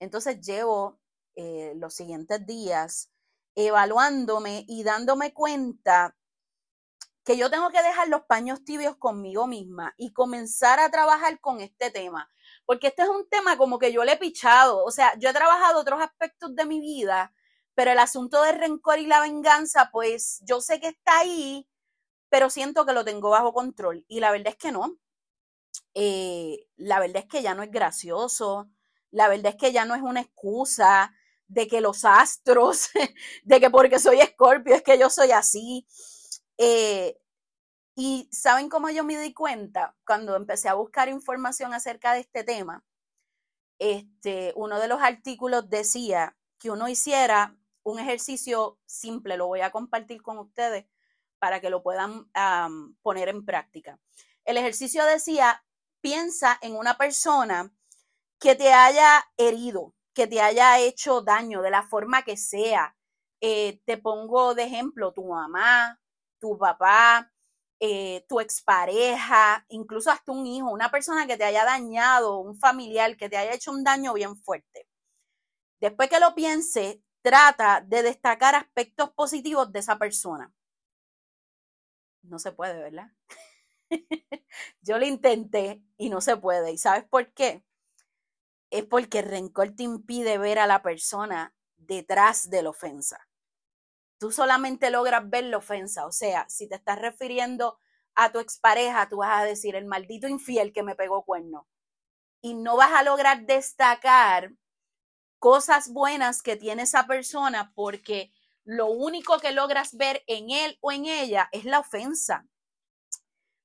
Entonces 0.00 0.40
llevo 0.40 0.98
eh, 1.36 1.74
los 1.76 1.94
siguientes 1.94 2.44
días, 2.46 3.10
evaluándome 3.54 4.64
y 4.68 4.82
dándome 4.84 5.32
cuenta 5.32 6.16
que 7.24 7.36
yo 7.38 7.50
tengo 7.50 7.70
que 7.70 7.82
dejar 7.82 8.08
los 8.08 8.22
paños 8.22 8.64
tibios 8.64 8.96
conmigo 8.96 9.46
misma 9.46 9.94
y 9.96 10.12
comenzar 10.12 10.78
a 10.78 10.90
trabajar 10.90 11.40
con 11.40 11.60
este 11.60 11.90
tema. 11.90 12.30
Porque 12.66 12.88
este 12.88 13.02
es 13.02 13.08
un 13.08 13.28
tema 13.28 13.56
como 13.56 13.78
que 13.78 13.92
yo 13.92 14.04
le 14.04 14.12
he 14.12 14.16
pichado. 14.18 14.84
O 14.84 14.90
sea, 14.90 15.18
yo 15.18 15.30
he 15.30 15.32
trabajado 15.32 15.80
otros 15.80 16.02
aspectos 16.02 16.54
de 16.54 16.66
mi 16.66 16.80
vida, 16.80 17.32
pero 17.74 17.92
el 17.92 17.98
asunto 17.98 18.42
del 18.42 18.58
rencor 18.58 18.98
y 18.98 19.06
la 19.06 19.20
venganza, 19.20 19.88
pues 19.90 20.40
yo 20.44 20.60
sé 20.60 20.80
que 20.80 20.88
está 20.88 21.20
ahí, 21.20 21.66
pero 22.28 22.50
siento 22.50 22.84
que 22.84 22.92
lo 22.92 23.04
tengo 23.04 23.30
bajo 23.30 23.54
control. 23.54 24.04
Y 24.06 24.20
la 24.20 24.30
verdad 24.30 24.48
es 24.48 24.56
que 24.56 24.72
no. 24.72 24.98
Eh, 25.94 26.66
la 26.76 27.00
verdad 27.00 27.22
es 27.22 27.26
que 27.26 27.42
ya 27.42 27.54
no 27.54 27.62
es 27.62 27.70
gracioso. 27.70 28.68
La 29.10 29.28
verdad 29.28 29.52
es 29.52 29.56
que 29.56 29.72
ya 29.72 29.86
no 29.86 29.94
es 29.94 30.02
una 30.02 30.20
excusa 30.20 31.14
de 31.48 31.68
que 31.68 31.80
los 31.80 32.04
astros, 32.04 32.90
de 33.44 33.60
que 33.60 33.70
porque 33.70 33.98
soy 33.98 34.20
escorpio 34.20 34.74
es 34.74 34.82
que 34.82 34.98
yo 34.98 35.10
soy 35.10 35.32
así. 35.32 35.86
Eh, 36.58 37.16
y 37.96 38.28
saben 38.32 38.68
cómo 38.68 38.90
yo 38.90 39.04
me 39.04 39.18
di 39.18 39.32
cuenta 39.32 39.96
cuando 40.04 40.34
empecé 40.36 40.68
a 40.68 40.74
buscar 40.74 41.08
información 41.08 41.72
acerca 41.72 42.12
de 42.12 42.20
este 42.20 42.42
tema. 42.42 42.84
Este, 43.78 44.52
uno 44.56 44.80
de 44.80 44.88
los 44.88 45.00
artículos 45.00 45.68
decía 45.68 46.36
que 46.58 46.70
uno 46.70 46.88
hiciera 46.88 47.56
un 47.82 47.98
ejercicio 47.98 48.78
simple, 48.86 49.36
lo 49.36 49.46
voy 49.46 49.60
a 49.60 49.70
compartir 49.70 50.22
con 50.22 50.38
ustedes 50.38 50.86
para 51.38 51.60
que 51.60 51.70
lo 51.70 51.82
puedan 51.82 52.30
poner 53.02 53.28
en 53.28 53.44
práctica. 53.44 54.00
El 54.44 54.56
ejercicio 54.56 55.04
decía, 55.04 55.62
piensa 56.00 56.58
en 56.62 56.74
una 56.76 56.96
persona 56.96 57.72
que 58.38 58.54
te 58.54 58.72
haya 58.72 59.24
herido, 59.36 59.94
que 60.14 60.26
te 60.26 60.40
haya 60.40 60.78
hecho 60.78 61.22
daño 61.22 61.62
de 61.62 61.70
la 61.70 61.82
forma 61.82 62.22
que 62.22 62.36
sea. 62.36 62.96
Eh, 63.40 63.80
te 63.84 63.98
pongo 63.98 64.54
de 64.54 64.64
ejemplo 64.64 65.12
tu 65.12 65.24
mamá, 65.28 66.00
tu 66.40 66.56
papá, 66.58 67.30
eh, 67.80 68.24
tu 68.28 68.40
expareja, 68.40 69.66
incluso 69.68 70.10
hasta 70.10 70.32
un 70.32 70.46
hijo, 70.46 70.70
una 70.70 70.90
persona 70.90 71.26
que 71.26 71.36
te 71.36 71.44
haya 71.44 71.64
dañado, 71.64 72.38
un 72.38 72.56
familiar 72.58 73.16
que 73.16 73.28
te 73.28 73.36
haya 73.36 73.52
hecho 73.52 73.72
un 73.72 73.84
daño 73.84 74.14
bien 74.14 74.36
fuerte. 74.36 74.88
Después 75.80 76.08
que 76.08 76.20
lo 76.20 76.34
piense, 76.34 77.02
trata 77.22 77.82
de 77.82 78.02
destacar 78.02 78.54
aspectos 78.54 79.10
positivos 79.10 79.72
de 79.72 79.80
esa 79.80 79.98
persona. 79.98 80.52
No 82.22 82.38
se 82.38 82.52
puede, 82.52 82.80
¿verdad? 82.82 83.10
Yo 84.82 84.98
lo 84.98 85.06
intenté 85.06 85.82
y 85.96 86.08
no 86.08 86.20
se 86.20 86.36
puede. 86.36 86.72
¿Y 86.72 86.78
sabes 86.78 87.04
por 87.04 87.32
qué? 87.34 87.64
Es 88.70 88.84
porque 88.84 89.20
el 89.20 89.26
rencor 89.26 89.70
te 89.70 89.84
impide 89.84 90.38
ver 90.38 90.58
a 90.58 90.66
la 90.66 90.82
persona 90.82 91.54
detrás 91.76 92.50
de 92.50 92.62
la 92.62 92.70
ofensa. 92.70 93.28
Tú 94.18 94.32
solamente 94.32 94.90
logras 94.90 95.28
ver 95.28 95.44
la 95.44 95.58
ofensa, 95.58 96.06
o 96.06 96.12
sea, 96.12 96.48
si 96.48 96.68
te 96.68 96.76
estás 96.76 96.98
refiriendo 96.98 97.78
a 98.14 98.32
tu 98.32 98.38
expareja, 98.38 99.08
tú 99.08 99.18
vas 99.18 99.40
a 99.40 99.44
decir 99.44 99.74
el 99.74 99.86
maldito 99.86 100.28
infiel 100.28 100.72
que 100.72 100.82
me 100.82 100.94
pegó 100.94 101.24
cuerno. 101.24 101.68
Y 102.40 102.54
no 102.54 102.76
vas 102.76 102.92
a 102.92 103.02
lograr 103.02 103.46
destacar 103.46 104.52
cosas 105.38 105.92
buenas 105.92 106.42
que 106.42 106.56
tiene 106.56 106.82
esa 106.82 107.06
persona 107.06 107.72
porque 107.74 108.32
lo 108.64 108.86
único 108.86 109.38
que 109.40 109.52
logras 109.52 109.96
ver 109.96 110.22
en 110.26 110.50
él 110.50 110.78
o 110.80 110.90
en 110.90 111.06
ella 111.06 111.48
es 111.52 111.64
la 111.64 111.80
ofensa. 111.80 112.46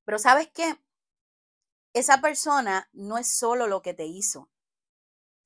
Pero 0.03 0.19
sabes 0.19 0.49
qué? 0.53 0.77
Esa 1.93 2.19
persona 2.19 2.89
no 2.93 3.17
es 3.17 3.27
solo 3.27 3.67
lo 3.67 3.81
que 3.81 3.93
te 3.93 4.05
hizo. 4.05 4.49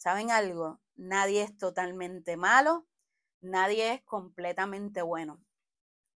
¿Saben 0.04 0.32
algo? 0.32 0.82
Nadie 0.98 1.44
es 1.44 1.58
totalmente 1.58 2.36
malo, 2.36 2.86
nadie 3.40 3.94
es 3.94 4.04
completamente 4.04 5.02
bueno. 5.02 5.42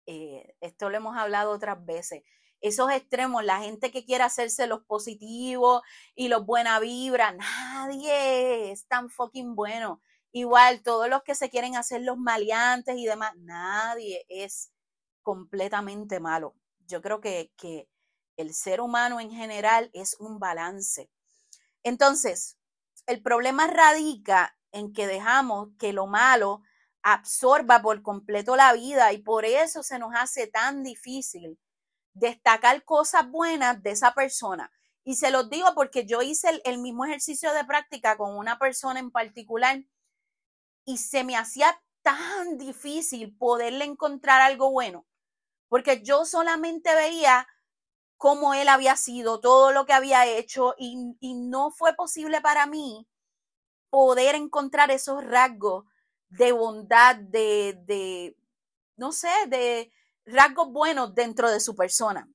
Eh, 0.05 0.57
esto 0.59 0.89
lo 0.89 0.97
hemos 0.97 1.15
hablado 1.15 1.51
otras 1.51 1.85
veces. 1.85 2.23
Esos 2.59 2.91
extremos, 2.91 3.45
la 3.45 3.61
gente 3.61 3.89
que 3.89 4.03
quiere 4.03 4.25
hacerse 4.25 4.67
los 4.67 4.83
positivos 4.83 5.83
y 6.15 6.27
los 6.27 6.45
buena 6.45 6.81
vibra, 6.81 7.31
nadie 7.31 8.73
es 8.73 8.85
tan 8.87 9.09
fucking 9.09 9.55
bueno. 9.55 10.01
Igual, 10.33 10.83
todos 10.83 11.07
los 11.07 11.23
que 11.23 11.33
se 11.33 11.49
quieren 11.49 11.77
hacer 11.77 12.01
los 12.01 12.17
maleantes 12.17 12.97
y 12.97 13.05
demás, 13.05 13.37
nadie 13.37 14.25
es 14.27 14.69
completamente 15.21 16.19
malo. 16.19 16.55
Yo 16.87 17.01
creo 17.01 17.21
que, 17.21 17.53
que 17.55 17.87
el 18.35 18.53
ser 18.53 18.81
humano 18.81 19.21
en 19.21 19.31
general 19.31 19.89
es 19.93 20.17
un 20.19 20.39
balance. 20.39 21.09
Entonces, 21.83 22.56
el 23.07 23.21
problema 23.21 23.67
radica 23.67 24.57
en 24.71 24.93
que 24.93 25.07
dejamos 25.07 25.69
que 25.79 25.93
lo 25.93 26.07
malo 26.07 26.61
absorba 27.01 27.81
por 27.81 28.01
completo 28.01 28.55
la 28.55 28.73
vida 28.73 29.13
y 29.13 29.19
por 29.19 29.45
eso 29.45 29.81
se 29.81 29.97
nos 29.97 30.13
hace 30.13 30.47
tan 30.47 30.83
difícil 30.83 31.57
destacar 32.13 32.83
cosas 32.83 33.29
buenas 33.29 33.81
de 33.81 33.91
esa 33.91 34.13
persona. 34.13 34.71
Y 35.03 35.15
se 35.15 35.31
los 35.31 35.49
digo 35.49 35.73
porque 35.73 36.05
yo 36.05 36.21
hice 36.21 36.61
el, 36.65 36.79
mismo 36.79 37.05
ejercicio 37.05 37.53
de 37.53 37.63
práctica 37.63 38.17
con 38.17 38.37
una 38.37 38.59
persona 38.59 38.99
en 38.99 39.09
particular 39.09 39.85
y 40.83 40.97
se 40.97 41.23
me 41.23 41.37
hacía 41.37 41.81
tan 42.01 42.57
difícil 42.57 43.35
poderle 43.37 43.85
encontrar 43.85 44.41
algo 44.41 44.69
bueno, 44.71 45.05
porque 45.69 46.01
yo 46.03 46.25
solamente 46.25 46.93
veía 46.93 47.47
cómo 48.17 48.53
él 48.53 48.67
había 48.67 48.95
sido, 48.95 49.39
todo 49.39 49.71
lo 49.71 49.85
que 49.85 49.93
había 49.93 50.25
hecho 50.25 50.75
y, 50.77 51.13
no 51.35 51.71
fue 51.71 51.93
posible 51.95 52.41
para 52.41 52.65
mí 52.65 53.07
poder 53.89 54.35
encontrar 54.35 54.91
esos 54.91 55.23
rasgos 55.23 55.85
de 56.29 56.51
bondad, 56.51 57.15
de, 57.15 57.79
de, 57.85 58.35
no 58.97 59.11
sé, 59.11 59.29
de 59.47 59.91
rasgos 60.25 60.71
buenos 60.71 61.15
dentro 61.15 61.49
de 61.49 61.59
su 61.59 61.75
persona. 61.75 62.29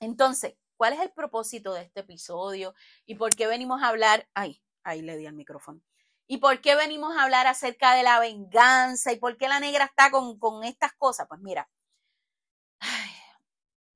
Entonces, 0.00 0.54
¿cuál 0.76 0.94
es 0.94 1.00
el 1.00 1.12
propósito 1.12 1.74
de 1.74 1.82
este 1.82 2.00
episodio? 2.00 2.74
¿Y 3.04 3.16
por 3.16 3.34
qué 3.34 3.46
venimos 3.46 3.82
a 3.82 3.88
hablar? 3.88 4.28
Ay, 4.34 4.62
ahí 4.82 5.02
le 5.02 5.16
di 5.16 5.26
al 5.26 5.34
micrófono. 5.34 5.82
¿Y 6.26 6.38
por 6.38 6.60
qué 6.60 6.74
venimos 6.76 7.14
a 7.16 7.24
hablar 7.24 7.46
acerca 7.46 7.94
de 7.94 8.02
la 8.02 8.18
venganza? 8.18 9.12
¿Y 9.12 9.16
por 9.18 9.36
qué 9.36 9.48
la 9.48 9.60
negra 9.60 9.84
está 9.84 10.10
con, 10.10 10.38
con 10.38 10.64
estas 10.64 10.92
cosas? 10.94 11.26
Pues 11.28 11.40
mira, 11.40 11.68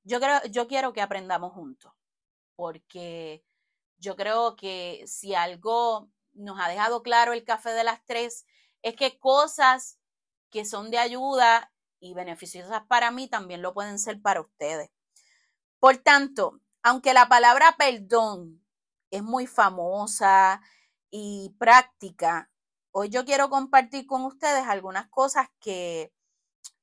yo, 0.06 0.20
creo, 0.20 0.40
yo 0.50 0.68
quiero 0.68 0.92
que 0.92 1.02
aprendamos 1.02 1.52
juntos, 1.52 1.92
porque 2.54 3.44
yo 3.98 4.14
creo 4.14 4.54
que 4.54 5.04
si 5.06 5.34
algo 5.34 6.08
nos 6.32 6.60
ha 6.60 6.68
dejado 6.68 7.02
claro 7.02 7.32
el 7.32 7.44
café 7.44 7.70
de 7.70 7.82
las 7.82 8.04
tres, 8.04 8.46
es 8.82 8.94
que 8.94 9.18
cosas 9.18 9.98
que 10.50 10.64
son 10.64 10.90
de 10.90 10.98
ayuda 10.98 11.72
y 11.98 12.14
beneficiosas 12.14 12.82
para 12.86 13.10
mí 13.10 13.26
también 13.28 13.62
lo 13.62 13.74
pueden 13.74 13.98
ser 13.98 14.22
para 14.22 14.40
ustedes. 14.40 14.90
Por 15.80 15.96
tanto, 15.96 16.60
aunque 16.84 17.12
la 17.12 17.28
palabra 17.28 17.74
perdón 17.76 18.64
es 19.10 19.24
muy 19.24 19.48
famosa 19.48 20.60
y 21.10 21.54
práctica, 21.58 22.48
hoy 22.92 23.08
yo 23.08 23.24
quiero 23.24 23.50
compartir 23.50 24.06
con 24.06 24.24
ustedes 24.24 24.68
algunas 24.68 25.08
cosas 25.08 25.48
que, 25.58 26.12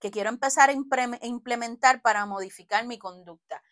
que 0.03 0.12
quiero 0.12 0.27
empezar 0.27 0.69
a 0.69 0.74
implementar 0.74 2.01
para 2.01 2.25
modificar 2.25 2.86
mi 2.86 3.00
conducta. 3.00 3.63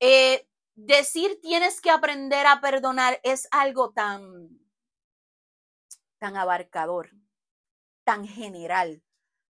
Eh, 0.00 0.48
decir 0.74 1.38
tienes 1.42 1.82
que 1.82 1.90
aprender 1.90 2.46
a 2.46 2.62
perdonar 2.62 3.20
es 3.22 3.48
algo 3.50 3.92
tan, 3.92 4.48
tan 6.18 6.38
abarcador 6.38 7.10
tan 8.08 8.26
general, 8.26 9.02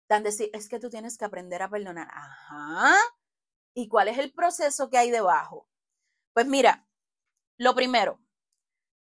tan 0.08 0.24
decir, 0.24 0.50
es 0.52 0.68
que 0.68 0.80
tú 0.80 0.90
tienes 0.90 1.16
que 1.16 1.24
aprender 1.24 1.62
a 1.62 1.70
perdonar. 1.70 2.08
Ajá. 2.10 2.96
¿Y 3.72 3.86
cuál 3.86 4.08
es 4.08 4.18
el 4.18 4.32
proceso 4.32 4.90
que 4.90 4.98
hay 4.98 5.12
debajo? 5.12 5.68
Pues 6.32 6.44
mira, 6.48 6.84
lo 7.56 7.76
primero, 7.76 8.20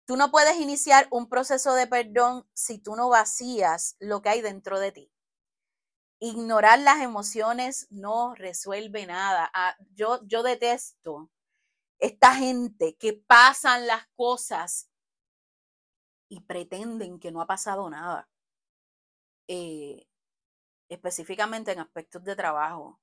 tú 0.05 0.15
no 0.15 0.29
puedes 0.29 0.57
iniciar 0.57 1.07
un 1.09 1.27
proceso 1.27 1.73
de 1.73 1.87
perdón 1.87 2.47
si 2.53 2.77
tú 2.77 2.95
no 2.95 3.09
vacías 3.09 3.95
lo 3.97 4.21
que 4.21 4.29
hay 4.29 4.41
dentro 4.41 4.79
de 4.79 4.91
ti. 4.91 5.11
Ignorar 6.19 6.79
las 6.79 7.01
emociones 7.01 7.87
no 7.91 8.33
resuelve 8.35 9.05
nada. 9.05 9.51
Ah, 9.53 9.75
yo, 9.93 10.19
yo 10.25 10.43
detesto 10.43 11.29
esta 11.99 12.35
gente 12.35 12.95
que 12.97 13.13
pasan 13.13 13.87
las 13.87 14.07
cosas 14.15 14.89
y 16.29 16.41
pretenden 16.41 17.19
que 17.19 17.31
no 17.31 17.41
ha 17.41 17.47
pasado 17.47 17.89
nada. 17.89 18.29
Eh, 19.47 20.07
específicamente 20.89 21.71
en 21.71 21.79
aspectos 21.79 22.23
de 22.23 22.35
trabajo, 22.35 22.99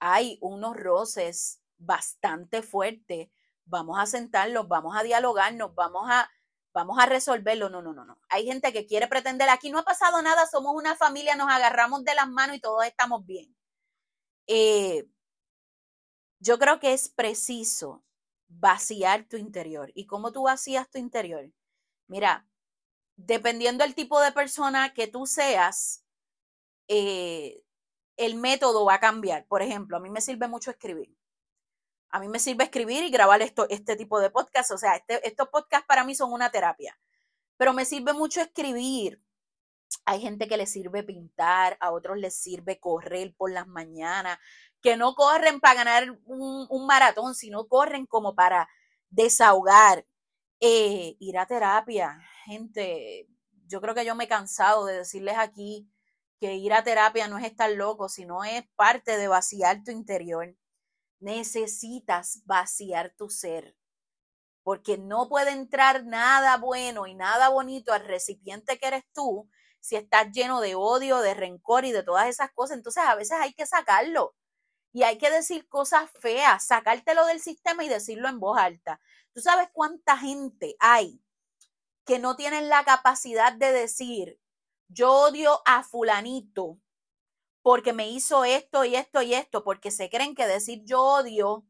hay 0.00 0.38
unos 0.40 0.76
roces 0.76 1.62
bastante 1.78 2.62
fuertes. 2.62 3.30
Vamos 3.64 3.98
a 3.98 4.06
sentarlos, 4.06 4.68
vamos 4.68 4.96
a 4.96 5.02
dialogarnos, 5.02 5.74
vamos 5.74 6.10
a, 6.10 6.30
vamos 6.72 6.98
a 6.98 7.06
resolverlo. 7.06 7.68
No, 7.68 7.82
no, 7.82 7.92
no, 7.92 8.04
no. 8.04 8.20
Hay 8.28 8.46
gente 8.46 8.72
que 8.72 8.86
quiere 8.86 9.08
pretender, 9.08 9.48
aquí 9.48 9.70
no 9.70 9.78
ha 9.78 9.84
pasado 9.84 10.22
nada, 10.22 10.46
somos 10.46 10.74
una 10.74 10.96
familia, 10.96 11.36
nos 11.36 11.50
agarramos 11.50 12.04
de 12.04 12.14
las 12.14 12.28
manos 12.28 12.56
y 12.56 12.60
todos 12.60 12.84
estamos 12.84 13.24
bien. 13.26 13.54
Eh, 14.46 15.06
yo 16.40 16.58
creo 16.58 16.80
que 16.80 16.92
es 16.92 17.08
preciso 17.08 18.02
vaciar 18.48 19.24
tu 19.28 19.36
interior. 19.36 19.92
¿Y 19.94 20.06
cómo 20.06 20.32
tú 20.32 20.44
vacías 20.44 20.90
tu 20.90 20.98
interior? 20.98 21.50
Mira, 22.08 22.46
dependiendo 23.16 23.84
del 23.84 23.94
tipo 23.94 24.20
de 24.20 24.32
persona 24.32 24.92
que 24.94 25.06
tú 25.06 25.26
seas, 25.26 26.04
eh, 26.88 27.62
el 28.16 28.36
método 28.36 28.84
va 28.84 28.94
a 28.94 29.00
cambiar. 29.00 29.46
Por 29.46 29.62
ejemplo, 29.62 29.96
a 29.96 30.00
mí 30.00 30.10
me 30.10 30.20
sirve 30.20 30.48
mucho 30.48 30.70
escribir. 30.70 31.14
A 32.10 32.20
mí 32.20 32.28
me 32.28 32.38
sirve 32.38 32.64
escribir 32.64 33.04
y 33.04 33.10
grabar 33.10 33.42
esto, 33.42 33.66
este 33.68 33.96
tipo 33.96 34.20
de 34.20 34.30
podcast. 34.30 34.70
O 34.72 34.78
sea, 34.78 34.96
este, 34.96 35.26
estos 35.26 35.48
podcasts 35.48 35.86
para 35.86 36.04
mí 36.04 36.14
son 36.14 36.32
una 36.32 36.50
terapia. 36.50 36.98
Pero 37.56 37.72
me 37.72 37.84
sirve 37.84 38.12
mucho 38.12 38.40
escribir. 38.40 39.22
Hay 40.04 40.20
gente 40.20 40.48
que 40.48 40.56
le 40.56 40.66
sirve 40.66 41.02
pintar, 41.02 41.76
a 41.80 41.90
otros 41.90 42.16
les 42.16 42.34
sirve 42.36 42.78
correr 42.78 43.34
por 43.36 43.50
las 43.50 43.66
mañanas, 43.66 44.38
que 44.80 44.96
no 44.96 45.14
corren 45.14 45.60
para 45.60 45.74
ganar 45.74 46.10
un, 46.24 46.66
un 46.68 46.86
maratón, 46.86 47.34
sino 47.34 47.66
corren 47.66 48.06
como 48.06 48.34
para 48.34 48.68
desahogar, 49.10 50.06
eh, 50.60 51.16
ir 51.18 51.38
a 51.38 51.46
terapia, 51.46 52.20
gente, 52.44 53.26
yo 53.66 53.80
creo 53.80 53.94
que 53.94 54.04
yo 54.04 54.14
me 54.14 54.24
he 54.24 54.28
cansado 54.28 54.84
de 54.86 54.98
decirles 54.98 55.36
aquí 55.38 55.88
que 56.40 56.54
ir 56.54 56.72
a 56.72 56.82
terapia 56.82 57.28
no 57.28 57.38
es 57.38 57.44
estar 57.44 57.70
loco, 57.70 58.08
sino 58.08 58.44
es 58.44 58.64
parte 58.76 59.16
de 59.16 59.28
vaciar 59.28 59.82
tu 59.84 59.90
interior. 59.90 60.54
Necesitas 61.20 62.42
vaciar 62.44 63.14
tu 63.16 63.30
ser, 63.30 63.76
porque 64.62 64.98
no 64.98 65.28
puede 65.28 65.52
entrar 65.52 66.04
nada 66.04 66.56
bueno 66.56 67.06
y 67.06 67.14
nada 67.14 67.48
bonito 67.48 67.92
al 67.92 68.04
recipiente 68.04 68.78
que 68.78 68.88
eres 68.88 69.04
tú 69.14 69.48
si 69.80 69.96
estás 69.96 70.30
lleno 70.32 70.60
de 70.60 70.74
odio, 70.74 71.20
de 71.20 71.34
rencor 71.34 71.84
y 71.84 71.92
de 71.92 72.02
todas 72.02 72.28
esas 72.28 72.52
cosas. 72.52 72.76
Entonces 72.76 73.02
a 73.04 73.14
veces 73.14 73.38
hay 73.40 73.54
que 73.54 73.66
sacarlo 73.66 74.34
y 74.92 75.04
hay 75.04 75.18
que 75.18 75.30
decir 75.30 75.68
cosas 75.68 76.10
feas, 76.20 76.66
sacártelo 76.66 77.24
del 77.26 77.40
sistema 77.40 77.84
y 77.84 77.88
decirlo 77.88 78.28
en 78.28 78.40
voz 78.40 78.58
alta. 78.58 79.00
¿Tú 79.32 79.40
sabes 79.40 79.68
cuánta 79.72 80.16
gente 80.16 80.76
hay 80.80 81.22
que 82.04 82.18
no 82.18 82.36
tienen 82.36 82.68
la 82.68 82.84
capacidad 82.84 83.52
de 83.52 83.72
decir, 83.72 84.40
yo 84.88 85.12
odio 85.12 85.62
a 85.64 85.84
fulanito 85.84 86.78
porque 87.62 87.92
me 87.92 88.08
hizo 88.08 88.44
esto 88.44 88.84
y 88.84 88.96
esto 88.96 89.22
y 89.22 89.34
esto, 89.34 89.64
porque 89.64 89.90
se 89.90 90.10
creen 90.10 90.34
que 90.34 90.46
decir 90.46 90.82
yo 90.84 91.02
odio 91.02 91.66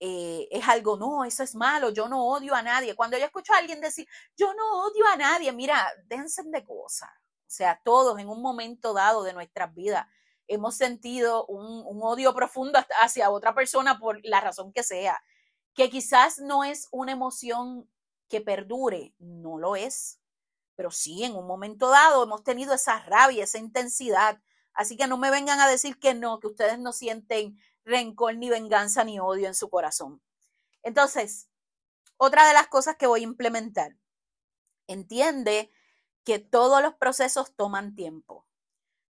eh, 0.00 0.48
es 0.52 0.68
algo, 0.68 0.96
no, 0.96 1.24
eso 1.24 1.42
es 1.42 1.54
malo, 1.56 1.90
yo 1.90 2.08
no 2.08 2.24
odio 2.26 2.54
a 2.54 2.62
nadie. 2.62 2.94
Cuando 2.94 3.18
yo 3.18 3.24
escucho 3.24 3.52
a 3.52 3.58
alguien 3.58 3.80
decir, 3.80 4.06
yo 4.36 4.54
no 4.54 4.84
odio 4.84 5.06
a 5.12 5.16
nadie, 5.16 5.52
mira, 5.52 5.88
déjense 6.06 6.42
de 6.44 6.64
cosas. 6.64 7.10
O 7.10 7.50
sea, 7.50 7.80
todos 7.84 8.18
en 8.20 8.28
un 8.28 8.40
momento 8.42 8.92
dado 8.92 9.24
de 9.24 9.32
nuestras 9.32 9.74
vidas 9.74 10.06
hemos 10.46 10.76
sentido 10.76 11.46
un, 11.46 11.84
un 11.86 12.00
odio 12.02 12.34
profundo 12.34 12.78
hacia 13.00 13.30
otra 13.30 13.54
persona 13.54 13.98
por 13.98 14.20
la 14.24 14.40
razón 14.40 14.72
que 14.72 14.82
sea 14.82 15.20
que 15.78 15.90
quizás 15.90 16.40
no 16.40 16.64
es 16.64 16.88
una 16.90 17.12
emoción 17.12 17.88
que 18.28 18.40
perdure, 18.40 19.14
no 19.20 19.58
lo 19.58 19.76
es, 19.76 20.18
pero 20.74 20.90
sí 20.90 21.22
en 21.22 21.36
un 21.36 21.46
momento 21.46 21.88
dado 21.88 22.24
hemos 22.24 22.42
tenido 22.42 22.74
esa 22.74 22.98
rabia, 23.04 23.44
esa 23.44 23.58
intensidad. 23.58 24.42
Así 24.78 24.96
que 24.96 25.08
no 25.08 25.18
me 25.18 25.32
vengan 25.32 25.58
a 25.58 25.66
decir 25.66 25.98
que 25.98 26.14
no, 26.14 26.38
que 26.38 26.46
ustedes 26.46 26.78
no 26.78 26.92
sienten 26.92 27.60
rencor, 27.84 28.36
ni 28.36 28.48
venganza, 28.48 29.02
ni 29.02 29.18
odio 29.18 29.48
en 29.48 29.56
su 29.56 29.68
corazón. 29.70 30.22
Entonces, 30.84 31.48
otra 32.16 32.46
de 32.46 32.54
las 32.54 32.68
cosas 32.68 32.94
que 32.94 33.08
voy 33.08 33.22
a 33.22 33.24
implementar, 33.24 33.96
entiende 34.86 35.72
que 36.22 36.38
todos 36.38 36.80
los 36.80 36.94
procesos 36.94 37.56
toman 37.56 37.96
tiempo. 37.96 38.46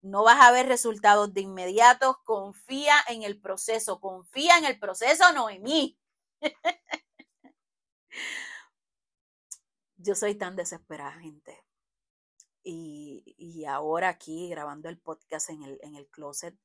No 0.01 0.25
vas 0.25 0.40
a 0.40 0.51
ver 0.51 0.66
resultados 0.66 1.33
de 1.33 1.42
inmediato, 1.42 2.20
confía 2.25 2.96
en 3.07 3.22
el 3.22 3.40
proceso, 3.40 4.01
confía 4.01 4.59
en 4.59 4.64
el 4.64 4.81
proceso, 4.81 5.33
Noemí. 5.33 5.96
Yo 9.96 10.16
soy 10.16 10.35
tan 10.35 10.57
desesperada, 10.57 11.12
gente. 11.20 11.62
Y, 12.64 13.64
ahora 13.68 14.09
aquí 14.09 14.48
grabando 14.48 14.88
el 14.88 14.98
podcast 14.98 15.51
en 15.51 15.62
el, 15.62 15.79
en 15.83 15.96
el 15.96 16.09
closet, 16.09 16.57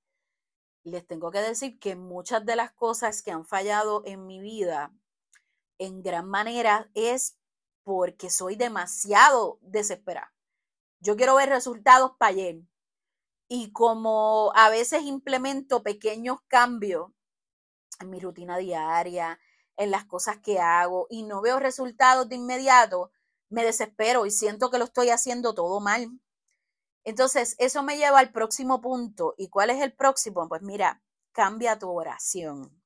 les 0.83 1.05
tengo 1.05 1.31
que 1.31 1.39
decir 1.39 1.79
que 1.79 1.95
muchas 1.95 2.45
de 2.45 2.55
las 2.55 2.71
cosas 2.71 3.21
que 3.21 3.31
han 3.31 3.45
fallado 3.45 4.01
en 4.05 4.25
mi 4.25 4.39
vida, 4.39 4.93
en 5.77 6.01
gran 6.01 6.27
manera, 6.27 6.89
es 6.93 7.37
porque 7.83 8.29
soy 8.29 8.55
demasiado 8.55 9.59
desesperada. 9.61 10.33
Yo 10.99 11.15
quiero 11.15 11.35
ver 11.35 11.49
resultados 11.49 12.11
para 12.17 12.31
ayer. 12.31 12.61
Y 13.47 13.71
como 13.71 14.51
a 14.55 14.69
veces 14.69 15.03
implemento 15.03 15.83
pequeños 15.83 16.39
cambios 16.47 17.11
en 17.99 18.09
mi 18.09 18.19
rutina 18.19 18.57
diaria, 18.57 19.39
en 19.77 19.91
las 19.91 20.05
cosas 20.05 20.39
que 20.39 20.59
hago 20.59 21.07
y 21.09 21.23
no 21.23 21.41
veo 21.41 21.59
resultados 21.59 22.27
de 22.27 22.35
inmediato, 22.35 23.11
me 23.49 23.63
desespero 23.63 24.25
y 24.25 24.31
siento 24.31 24.69
que 24.69 24.77
lo 24.77 24.85
estoy 24.85 25.09
haciendo 25.09 25.53
todo 25.53 25.79
mal. 25.79 26.09
Entonces, 27.03 27.55
eso 27.57 27.83
me 27.83 27.97
lleva 27.97 28.19
al 28.19 28.31
próximo 28.31 28.81
punto. 28.81 29.33
¿Y 29.37 29.49
cuál 29.49 29.69
es 29.69 29.81
el 29.81 29.93
próximo? 29.93 30.47
Pues 30.49 30.61
mira, 30.61 31.01
cambia 31.31 31.79
tu 31.79 31.89
oración. 31.89 32.81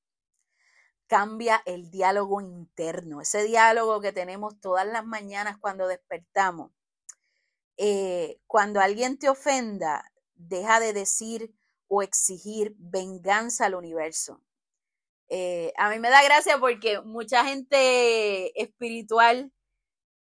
Cambia 1.08 1.62
el 1.66 1.90
diálogo 1.90 2.40
interno, 2.40 3.20
ese 3.22 3.44
diálogo 3.44 4.00
que 4.00 4.14
tenemos 4.14 4.60
todas 4.62 4.86
las 4.88 5.06
mañanas 5.06 5.58
cuando 5.58 5.88
despertamos. 5.88 6.72
Eh, 7.78 8.40
cuando 8.48 8.80
alguien 8.80 9.18
te 9.18 9.28
ofenda, 9.28 10.12
deja 10.36 10.80
de 10.80 10.94
decir 10.94 11.54
o 11.88 12.02
exigir 12.02 12.76
venganza 12.78 13.66
al 13.66 13.76
universo. 13.76 14.42
Eh, 15.30 15.74
a 15.78 15.90
mí 15.90 16.00
me 16.00 16.10
da 16.10 16.24
gracia 16.24 16.60
porque 16.60 17.02
mucha 17.02 17.44
gente 17.46 18.62
espiritual, 18.62 19.52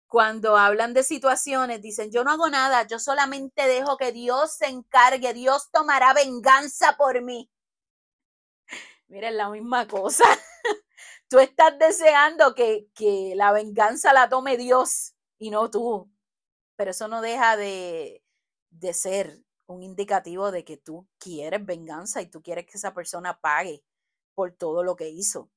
cuando 0.07 0.57
hablan 0.57 0.93
de 0.93 1.03
situaciones, 1.03 1.81
dicen, 1.81 2.11
yo 2.11 2.23
no 2.23 2.31
hago 2.31 2.49
nada, 2.49 2.87
yo 2.87 2.97
solamente 2.97 3.67
dejo 3.67 3.97
que 3.97 4.11
Dios 4.11 4.55
se 4.55 4.67
encargue, 4.67 5.33
Dios 5.33 5.69
tomará 5.71 6.13
venganza 6.13 6.95
por 6.97 7.21
mí. 7.21 7.49
Miren, 9.07 9.37
la 9.37 9.49
misma 9.49 9.87
cosa. 9.87 10.25
tú 11.29 11.39
estás 11.39 11.77
deseando 11.77 12.55
que, 12.55 12.87
que 12.93 13.33
la 13.35 13.51
venganza 13.51 14.13
la 14.13 14.29
tome 14.29 14.57
Dios 14.57 15.13
y 15.37 15.49
no 15.49 15.69
tú. 15.69 16.09
Pero 16.75 16.91
eso 16.91 17.07
no 17.07 17.21
deja 17.21 17.57
de, 17.57 18.23
de 18.69 18.93
ser 18.93 19.41
un 19.65 19.83
indicativo 19.83 20.51
de 20.51 20.63
que 20.63 20.77
tú 20.77 21.07
quieres 21.17 21.65
venganza 21.65 22.21
y 22.21 22.27
tú 22.27 22.41
quieres 22.41 22.65
que 22.65 22.77
esa 22.77 22.93
persona 22.93 23.39
pague 23.39 23.83
por 24.33 24.53
todo 24.53 24.83
lo 24.83 24.95
que 24.95 25.09
hizo. 25.09 25.49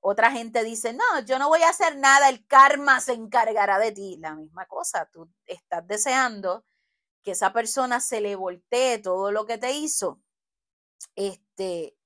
Otra 0.00 0.32
gente 0.32 0.64
dice, 0.64 0.94
no, 0.94 1.20
yo 1.26 1.38
no 1.38 1.48
voy 1.48 1.62
a 1.62 1.68
hacer 1.68 1.96
nada, 1.98 2.30
el 2.30 2.46
karma 2.46 3.00
se 3.00 3.12
encargará 3.12 3.78
de 3.78 3.92
ti. 3.92 4.16
La 4.18 4.34
misma 4.34 4.66
cosa, 4.66 5.08
tú 5.12 5.30
estás 5.46 5.86
deseando 5.86 6.64
que 7.22 7.32
esa 7.32 7.52
persona 7.52 8.00
se 8.00 8.22
le 8.22 8.34
voltee 8.34 8.98
todo 8.98 9.30
lo 9.30 9.44
que 9.44 9.58
te 9.58 9.72
hizo. 9.72 10.22
Este, 11.16 11.96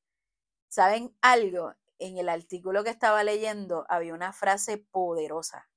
¿saben 0.69 1.17
algo? 1.21 1.75
En 1.99 2.19
el 2.19 2.29
artículo 2.29 2.83
que 2.83 2.91
estaba 2.91 3.23
leyendo 3.23 3.87
había 3.89 4.15
una 4.15 4.33
frase 4.33 4.79
poderosa 4.79 5.71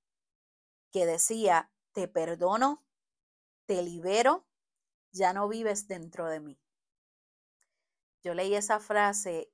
que 0.91 1.06
decía, 1.06 1.71
te 1.93 2.08
perdono, 2.08 2.84
te 3.67 3.84
libero, 3.84 4.47
ya 5.12 5.34
no 5.34 5.47
vives 5.47 5.88
dentro 5.88 6.27
de 6.27 6.39
mí. 6.39 6.60
Yo 8.23 8.34
leí 8.34 8.56
esa 8.56 8.80
frase 8.80 9.51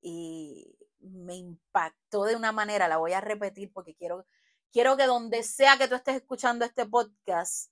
y 0.00 0.76
me 1.02 1.34
impactó 1.36 2.24
de 2.24 2.36
una 2.36 2.52
manera, 2.52 2.88
la 2.88 2.96
voy 2.96 3.12
a 3.12 3.20
repetir 3.20 3.72
porque 3.72 3.94
quiero, 3.94 4.26
quiero 4.72 4.96
que 4.96 5.06
donde 5.06 5.42
sea 5.42 5.76
que 5.76 5.88
tú 5.88 5.94
estés 5.94 6.16
escuchando 6.16 6.64
este 6.64 6.86
podcast, 6.86 7.70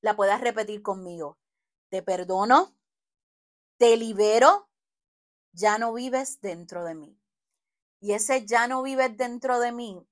la 0.00 0.16
puedas 0.16 0.40
repetir 0.40 0.82
conmigo. 0.82 1.38
Te 1.90 2.02
perdono, 2.02 2.74
te 3.76 3.96
libero, 3.96 4.68
ya 5.52 5.78
no 5.78 5.92
vives 5.92 6.40
dentro 6.40 6.84
de 6.84 6.94
mí. 6.94 7.18
Y 8.00 8.12
ese 8.12 8.46
ya 8.46 8.66
no 8.66 8.82
vives 8.82 9.16
dentro 9.16 9.60
de 9.60 9.72
mí, 9.72 10.06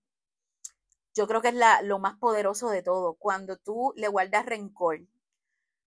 yo 1.18 1.26
creo 1.26 1.42
que 1.42 1.48
es 1.48 1.54
la, 1.54 1.82
lo 1.82 1.98
más 1.98 2.16
poderoso 2.18 2.70
de 2.70 2.82
todo. 2.82 3.14
Cuando 3.14 3.56
tú 3.56 3.92
le 3.96 4.06
guardas 4.06 4.46
rencor 4.46 5.00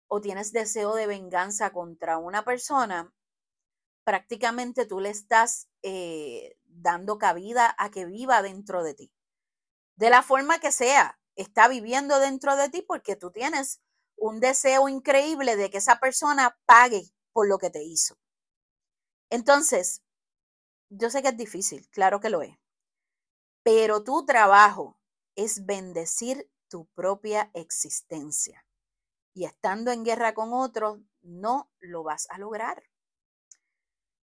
o 0.08 0.20
tienes 0.20 0.52
deseo 0.52 0.94
de 0.94 1.08
venganza 1.08 1.72
contra 1.72 2.18
una 2.18 2.44
persona, 2.44 3.14
prácticamente 4.04 4.86
tú 4.86 5.00
le 5.00 5.10
estás 5.10 5.70
eh, 5.84 6.58
dando 6.74 7.18
cabida 7.18 7.76
a 7.78 7.92
que 7.92 8.06
viva 8.06 8.42
dentro 8.42 8.84
de 8.84 8.94
ti. 8.94 9.12
De 9.96 10.10
la 10.10 10.24
forma 10.24 10.60
que 10.60 10.72
sea, 10.72 11.20
está 11.36 11.68
viviendo 11.68 12.20
dentro 12.20 12.56
de 12.58 12.70
ti 12.70 12.82
porque 12.82 13.16
tú 13.16 13.32
tienes 13.32 13.82
un 14.18 14.40
deseo 14.40 14.90
increíble 14.90 15.56
de 15.56 15.70
que 15.70 15.78
esa 15.80 16.00
persona 16.00 16.58
pague 16.66 17.04
por 17.34 17.48
lo 17.48 17.58
que 17.58 17.70
te 17.70 17.84
hizo. 17.84 18.18
Entonces, 19.32 20.04
yo 20.90 21.10
sé 21.10 21.22
que 21.24 21.30
es 21.30 21.38
difícil, 21.38 21.88
claro 21.90 22.20
que 22.20 22.30
lo 22.30 22.42
es, 22.44 22.58
pero 23.64 24.04
tu 24.04 24.26
trabajo 24.26 24.98
es 25.36 25.66
bendecir 25.66 26.50
tu 26.70 26.86
propia 26.88 27.50
existencia. 27.54 28.66
Y 29.34 29.46
estando 29.46 29.92
en 29.92 30.04
guerra 30.06 30.34
con 30.34 30.54
otros, 30.54 31.00
no 31.22 31.72
lo 31.80 32.04
vas 32.04 32.28
a 32.32 32.40
lograr. 32.40 32.84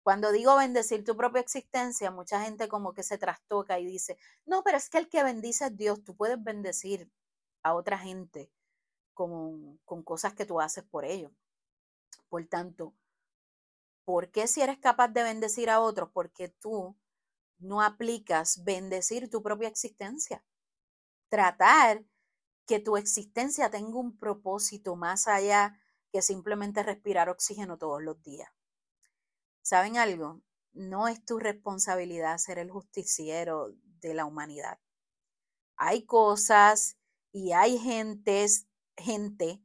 Cuando 0.08 0.32
digo 0.32 0.56
bendecir 0.56 1.04
tu 1.04 1.18
propia 1.18 1.42
existencia, 1.42 2.10
mucha 2.10 2.42
gente 2.42 2.66
como 2.66 2.94
que 2.94 3.02
se 3.02 3.18
trastoca 3.18 3.78
y 3.78 3.84
dice, 3.84 4.16
no, 4.46 4.62
pero 4.64 4.78
es 4.78 4.88
que 4.88 4.96
el 4.96 5.10
que 5.10 5.22
bendice 5.22 5.66
es 5.66 5.76
Dios, 5.76 6.02
tú 6.02 6.16
puedes 6.16 6.42
bendecir 6.42 7.12
a 7.62 7.74
otra 7.74 7.98
gente 7.98 8.50
con, 9.12 9.76
cosas 10.06 10.32
que 10.32 10.46
tú 10.46 10.62
haces 10.62 10.82
por 10.82 11.04
ellos. 11.04 11.30
Por 12.30 12.42
tanto, 12.46 12.94
¿por 14.06 14.30
qué 14.30 14.46
si 14.46 14.62
eres 14.62 14.78
capaz 14.78 15.08
de 15.08 15.24
bendecir 15.24 15.68
a 15.68 15.78
otros? 15.78 16.08
Porque 16.10 16.48
tú 16.48 16.96
no 17.58 17.82
aplicas 17.82 18.64
bendecir 18.64 19.28
tu 19.28 19.42
propia 19.42 19.68
existencia. 19.68 20.42
Tratar 21.28 22.02
que 22.64 22.80
tu 22.80 22.96
existencia 22.96 23.68
tenga 23.68 23.98
un 23.98 24.16
propósito 24.16 24.96
más 24.96 25.28
allá 25.28 25.78
que 26.10 26.22
simplemente 26.22 26.82
respirar 26.82 27.28
oxígeno 27.28 27.76
todos 27.76 28.02
los 28.02 28.22
días. 28.22 28.50
¿Saben 29.68 29.98
algo? 29.98 30.40
No 30.72 31.08
es 31.08 31.22
tu 31.22 31.38
responsabilidad 31.38 32.38
ser 32.38 32.58
el 32.58 32.70
justiciero 32.70 33.74
de 34.00 34.14
la 34.14 34.24
humanidad. 34.24 34.78
Hay 35.76 36.06
cosas 36.06 36.96
y 37.32 37.52
hay 37.52 37.76
gentes, 37.76 38.66
gente 38.96 39.62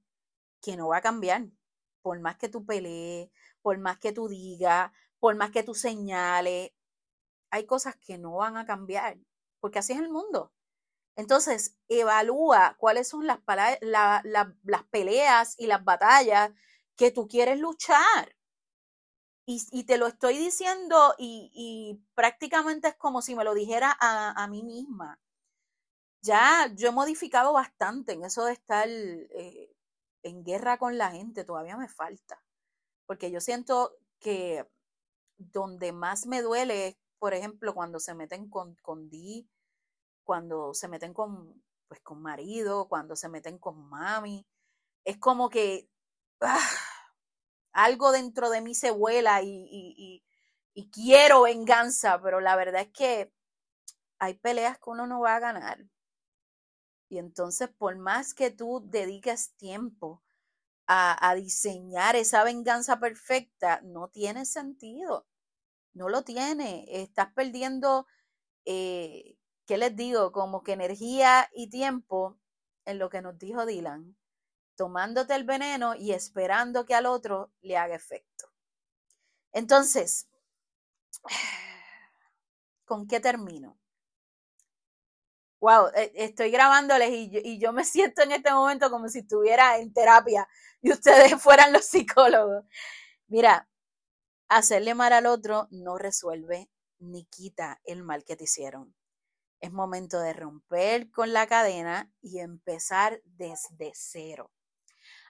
que 0.61 0.75
no 0.75 0.89
va 0.89 0.97
a 0.97 1.01
cambiar. 1.01 1.47
Por 2.01 2.19
más 2.19 2.35
que 2.35 2.49
tú 2.49 2.65
pelees, 2.65 3.29
por 3.61 3.77
más 3.77 3.97
que 3.97 4.11
tú 4.11 4.27
digas, 4.27 4.91
por 5.19 5.37
más 5.37 5.51
que 5.51 5.63
tú 5.63 5.73
señales, 5.73 6.71
hay 7.49 7.65
cosas 7.65 7.95
que 7.95 8.17
no 8.17 8.35
van 8.35 8.57
a 8.57 8.65
cambiar, 8.65 9.17
porque 9.61 9.79
así 9.79 9.93
es 9.93 9.99
el 9.99 10.09
mundo. 10.09 10.51
Entonces, 11.15 11.77
evalúa 11.87 12.75
cuáles 12.77 13.07
son 13.07 13.25
las, 13.25 13.39
las 13.81 14.83
peleas 14.91 15.55
y 15.57 15.67
las 15.67 15.85
batallas 15.85 16.51
que 16.97 17.09
tú 17.09 17.25
quieres 17.29 17.57
luchar. 17.57 18.35
Y, 19.45 19.83
te 19.83 19.97
lo 19.97 20.07
estoy 20.07 20.37
diciendo 20.37 21.15
y, 21.17 21.99
prácticamente 22.15 22.87
es 22.89 22.95
como 22.95 23.21
si 23.21 23.35
me 23.35 23.43
lo 23.43 23.53
dijera 23.53 23.95
a, 23.99 24.47
mí 24.47 24.63
misma. 24.63 25.19
Ya 26.21 26.71
yo 26.75 26.87
he 26.89 26.91
modificado 26.91 27.51
bastante 27.51 28.13
en 28.13 28.23
eso 28.23 28.45
de 28.45 28.53
estar 28.53 28.87
eh, 28.87 29.75
en 30.23 30.43
guerra 30.45 30.77
con 30.77 30.97
la 30.97 31.11
gente, 31.11 31.43
todavía 31.43 31.75
me 31.75 31.89
falta. 31.89 32.41
Porque 33.05 33.31
yo 33.31 33.41
siento 33.41 33.97
que 34.19 34.65
donde 35.37 35.91
más 35.91 36.25
me 36.25 36.41
duele 36.41 36.87
es, 36.87 36.97
por 37.19 37.33
ejemplo, 37.33 37.73
cuando 37.73 37.99
se 37.99 38.15
meten 38.15 38.49
con, 38.49 38.75
con 38.75 39.09
Di, 39.09 39.49
cuando 40.23 40.73
se 40.73 40.87
meten 40.87 41.13
con, 41.13 41.61
pues, 41.87 42.01
con 42.01 42.21
marido, 42.21 42.87
cuando 42.87 43.15
se 43.15 43.29
meten 43.29 43.57
con 43.59 43.89
mami. 43.89 44.45
Es 45.05 45.17
como 45.17 45.49
que... 45.49 45.89
¡ah! 46.41 46.59
Algo 47.73 48.11
dentro 48.11 48.49
de 48.49 48.61
mí 48.61 48.75
se 48.75 48.91
vuela 48.91 49.41
y, 49.43 50.23
quiero 50.91 51.43
venganza, 51.43 52.21
pero 52.21 52.39
la 52.39 52.55
verdad 52.55 52.81
es 52.83 52.91
que 52.91 53.33
hay 54.19 54.35
peleas 54.35 54.77
que 54.77 54.89
uno 54.89 55.07
no 55.07 55.19
va 55.21 55.35
a 55.35 55.39
ganar. 55.39 55.85
Y 57.09 57.17
entonces, 57.17 57.69
por 57.69 57.95
más 57.97 58.33
que 58.33 58.49
tú 58.51 58.81
dediques 58.85 59.55
tiempo 59.55 60.23
a, 60.87 61.35
diseñar 61.35 62.15
esa 62.15 62.43
venganza 62.43 62.99
perfecta, 62.99 63.81
no 63.83 64.09
tiene 64.09 64.45
sentido. 64.45 65.27
No 65.93 66.09
lo 66.09 66.23
tiene. 66.23 66.85
Estás 66.89 67.33
perdiendo, 67.33 68.07
eh, 68.65 69.37
¿qué 69.65 69.77
les 69.77 69.95
digo? 69.95 70.31
Como 70.31 70.63
que 70.63 70.73
energía 70.73 71.49
y 71.53 71.69
tiempo 71.69 72.39
en 72.85 72.99
lo 72.99 73.09
que 73.09 73.21
nos 73.21 73.37
dijo 73.37 73.65
Dylan 73.65 74.15
tomándote 74.75 75.35
el 75.35 75.43
veneno 75.43 75.95
y 75.95 76.13
esperando 76.13 76.85
que 76.85 76.95
al 76.95 77.05
otro 77.05 77.51
le 77.61 77.77
haga 77.77 77.95
efecto. 77.95 78.51
Entonces, 79.51 80.27
¿con 82.85 83.07
qué 83.07 83.19
termino? 83.19 83.77
Wow, 85.61 85.87
e, 85.95 86.11
estoy 86.15 86.51
grabándoles 86.51 87.09
y 87.11 87.57
yo, 87.59 87.71
me 87.71 87.85
siento 87.85 88.21
en 88.23 88.33
este 88.33 88.51
momento 88.51 88.89
como 88.89 89.07
si 89.07 89.19
estuviera 89.19 89.77
en 89.77 89.93
terapia 89.93 90.47
y 90.81 90.91
ustedes 90.91 91.33
fueran 91.41 91.71
los 91.71 91.85
psicólogos. 91.85 92.65
Mira, 93.27 93.69
hacerle 94.49 94.95
mal 94.95 95.13
al 95.13 95.25
otro 95.25 95.67
no 95.71 95.97
resuelve 95.97 96.69
ni 96.99 97.25
quita 97.25 97.79
el 97.85 98.03
mal 98.03 98.23
que 98.25 98.35
te 98.35 98.45
hicieron. 98.45 98.93
Es 99.61 99.71
momento 99.71 100.19
de 100.19 100.33
romper 100.33 101.09
con 101.11 101.33
la 101.33 101.47
cadena 101.47 102.11
y 102.21 102.39
empezar 102.39 103.21
desde 103.23 103.93
cero. 103.95 104.51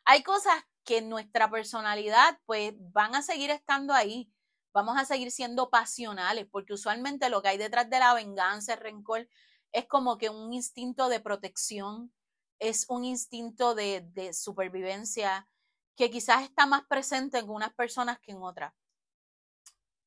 Hay 0.05 0.23
cosas 0.23 0.63
que 0.83 1.01
nuestra 1.01 1.49
personalidad 1.49 2.39
pues 2.45 2.73
van 2.77 3.15
a 3.15 3.21
seguir 3.21 3.49
estando 3.51 3.93
ahí. 3.93 4.31
Vamos 4.73 4.97
a 4.97 5.05
seguir 5.05 5.31
siendo 5.31 5.69
pasionales, 5.69 6.47
porque 6.51 6.73
usualmente 6.73 7.29
lo 7.29 7.41
que 7.41 7.49
hay 7.49 7.57
detrás 7.57 7.89
de 7.89 7.99
la 7.99 8.13
venganza, 8.13 8.73
el 8.73 8.79
rencor, 8.79 9.27
es 9.71 9.87
como 9.87 10.17
que 10.17 10.29
un 10.29 10.51
instinto 10.51 11.09
de 11.09 11.19
protección, 11.19 12.13
es 12.59 12.85
un 12.89 13.05
instinto 13.05 13.75
de, 13.75 14.31
supervivencia 14.33 15.47
que 15.95 16.09
quizás 16.09 16.43
está 16.43 16.65
más 16.65 16.83
presente 16.85 17.37
en 17.37 17.49
unas 17.49 17.73
personas 17.73 18.19
que 18.19 18.31
en 18.31 18.41
otras. 18.41 18.73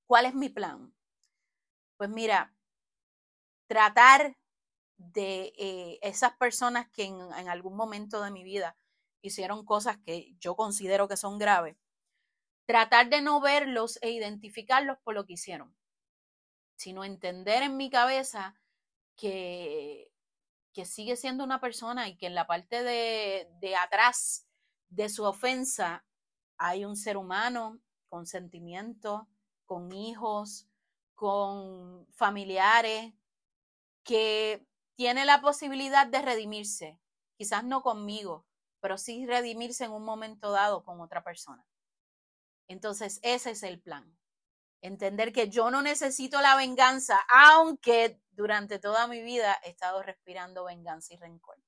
¿Cuál 0.07 0.27
es 0.27 0.35
mi 0.35 0.49
plan? 0.49 0.95
Pues 1.97 2.11
mira, 2.11 2.55
tratar 3.69 4.37
de 4.99 5.53
eh, 5.57 5.99
esas 6.03 6.37
personas 6.37 6.89
que 6.91 7.05
en, 7.05 7.21
en, 7.39 7.49
algún 7.49 7.77
momento 7.77 8.23
de 8.23 8.31
mi 8.31 8.43
vida 8.43 8.77
hicieron 9.29 9.65
cosas 9.65 9.99
que 9.99 10.35
yo 10.39 10.57
considero 10.57 11.09
que 11.09 11.17
son 11.17 11.39
graves, 11.39 11.77
tratar 12.67 13.09
de 13.09 13.23
no 13.23 13.41
verlos 13.41 13.99
e 14.03 14.11
identificarlos 14.11 14.99
por 14.99 15.15
lo 15.15 15.25
que 15.25 15.35
hicieron, 15.35 15.77
sino 16.77 17.05
entender 17.05 17.63
en 17.63 17.77
mi 17.77 17.91
cabeza 17.91 18.55
que, 19.17 20.13
que 20.73 20.85
sigue 20.85 21.17
siendo 21.17 21.45
una 21.45 21.61
persona 21.61 22.09
y 22.09 22.17
que 22.17 22.27
en 22.27 22.35
la 22.35 22.47
parte 22.47 22.83
de, 22.83 23.49
de 23.61 23.77
atrás 23.77 24.47
de 24.89 25.09
su 25.09 25.25
ofensa 25.25 26.05
hay 26.59 26.85
un 26.85 26.97
ser 26.97 27.17
humano 27.17 27.81
con 28.09 28.27
sentimientos, 28.27 29.23
con 29.65 29.93
hijos, 29.93 30.69
con 31.15 32.07
familiares, 32.13 33.15
que 34.05 34.67
tiene 34.95 35.25
la 35.25 35.41
posibilidad 35.41 36.07
de 36.07 36.23
redimirse, 36.23 36.99
quizás 37.37 37.65
no 37.65 37.83
conmigo, 37.83 38.46
pero 38.87 38.99
sí 38.99 39.27
redimirse 39.27 39.83
en 39.83 39.91
un 39.91 40.05
momento 40.05 40.53
dado 40.53 40.85
con 40.85 41.01
otra 41.01 41.25
persona. 41.25 41.67
Entonces, 42.69 43.19
ese 43.25 43.51
es 43.51 43.65
el 43.65 43.81
plan. 43.81 44.17
Entender 44.81 45.33
que 45.33 45.49
yo 45.49 45.73
no 45.73 45.83
necesito 45.83 46.41
la 46.41 46.55
venganza, 46.55 47.19
aunque 47.29 48.23
durante 48.31 48.79
toda 48.79 49.09
mi 49.09 49.23
vida 49.23 49.59
he 49.65 49.71
estado 49.71 50.05
respirando 50.05 50.67
venganza 50.67 51.15
y 51.15 51.17
rencor. 51.17 51.59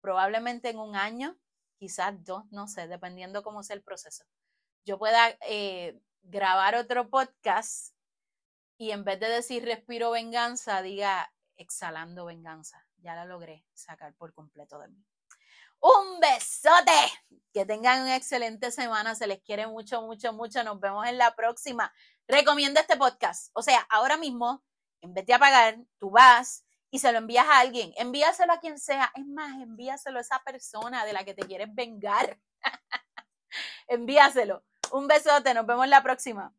Probablemente 0.00 0.70
en 0.70 0.78
un 0.78 0.94
año, 0.94 1.36
quizás 1.80 2.14
dos, 2.22 2.44
no 2.52 2.68
sé, 2.68 2.86
dependiendo 2.86 3.42
cómo 3.42 3.64
sea 3.64 3.74
el 3.74 3.82
proceso, 3.82 4.24
yo 4.84 5.00
pueda 5.00 5.36
eh, 5.48 6.00
grabar 6.22 6.76
otro 6.76 7.10
podcast 7.10 7.92
y 8.78 8.92
en 8.92 9.02
vez 9.02 9.18
de 9.18 9.30
decir 9.30 9.64
respiro 9.64 10.12
venganza, 10.12 10.80
diga 10.80 11.28
exhalando 11.56 12.24
venganza. 12.24 12.86
Ya 12.98 13.16
la 13.16 13.24
logré 13.24 13.64
sacar 13.74 14.14
por 14.14 14.32
completo 14.32 14.78
de 14.78 14.86
mí. 14.86 15.04
Un 15.80 16.20
besote. 16.20 16.92
Que 17.52 17.64
tengan 17.64 18.02
una 18.02 18.16
excelente 18.16 18.70
semana. 18.70 19.14
Se 19.14 19.26
les 19.26 19.40
quiere 19.42 19.66
mucho, 19.66 20.02
mucho, 20.02 20.32
mucho. 20.32 20.62
Nos 20.64 20.80
vemos 20.80 21.06
en 21.06 21.18
la 21.18 21.34
próxima. 21.34 21.92
Recomiendo 22.28 22.80
este 22.80 22.96
podcast. 22.96 23.50
O 23.54 23.62
sea, 23.62 23.80
ahora 23.90 24.16
mismo, 24.16 24.62
en 25.00 25.14
vez 25.14 25.26
de 25.26 25.34
apagar, 25.34 25.78
tú 25.98 26.10
vas 26.10 26.64
y 26.90 26.98
se 26.98 27.12
lo 27.12 27.18
envías 27.18 27.46
a 27.46 27.60
alguien. 27.60 27.92
Envíaselo 27.96 28.52
a 28.52 28.60
quien 28.60 28.78
sea. 28.78 29.10
Es 29.14 29.26
más, 29.26 29.54
envíaselo 29.62 30.18
a 30.18 30.22
esa 30.22 30.42
persona 30.44 31.04
de 31.04 31.12
la 31.12 31.24
que 31.24 31.34
te 31.34 31.46
quieres 31.46 31.74
vengar. 31.74 32.38
envíaselo. 33.88 34.64
Un 34.92 35.06
besote. 35.06 35.54
Nos 35.54 35.66
vemos 35.66 35.88
la 35.88 36.02
próxima. 36.02 36.54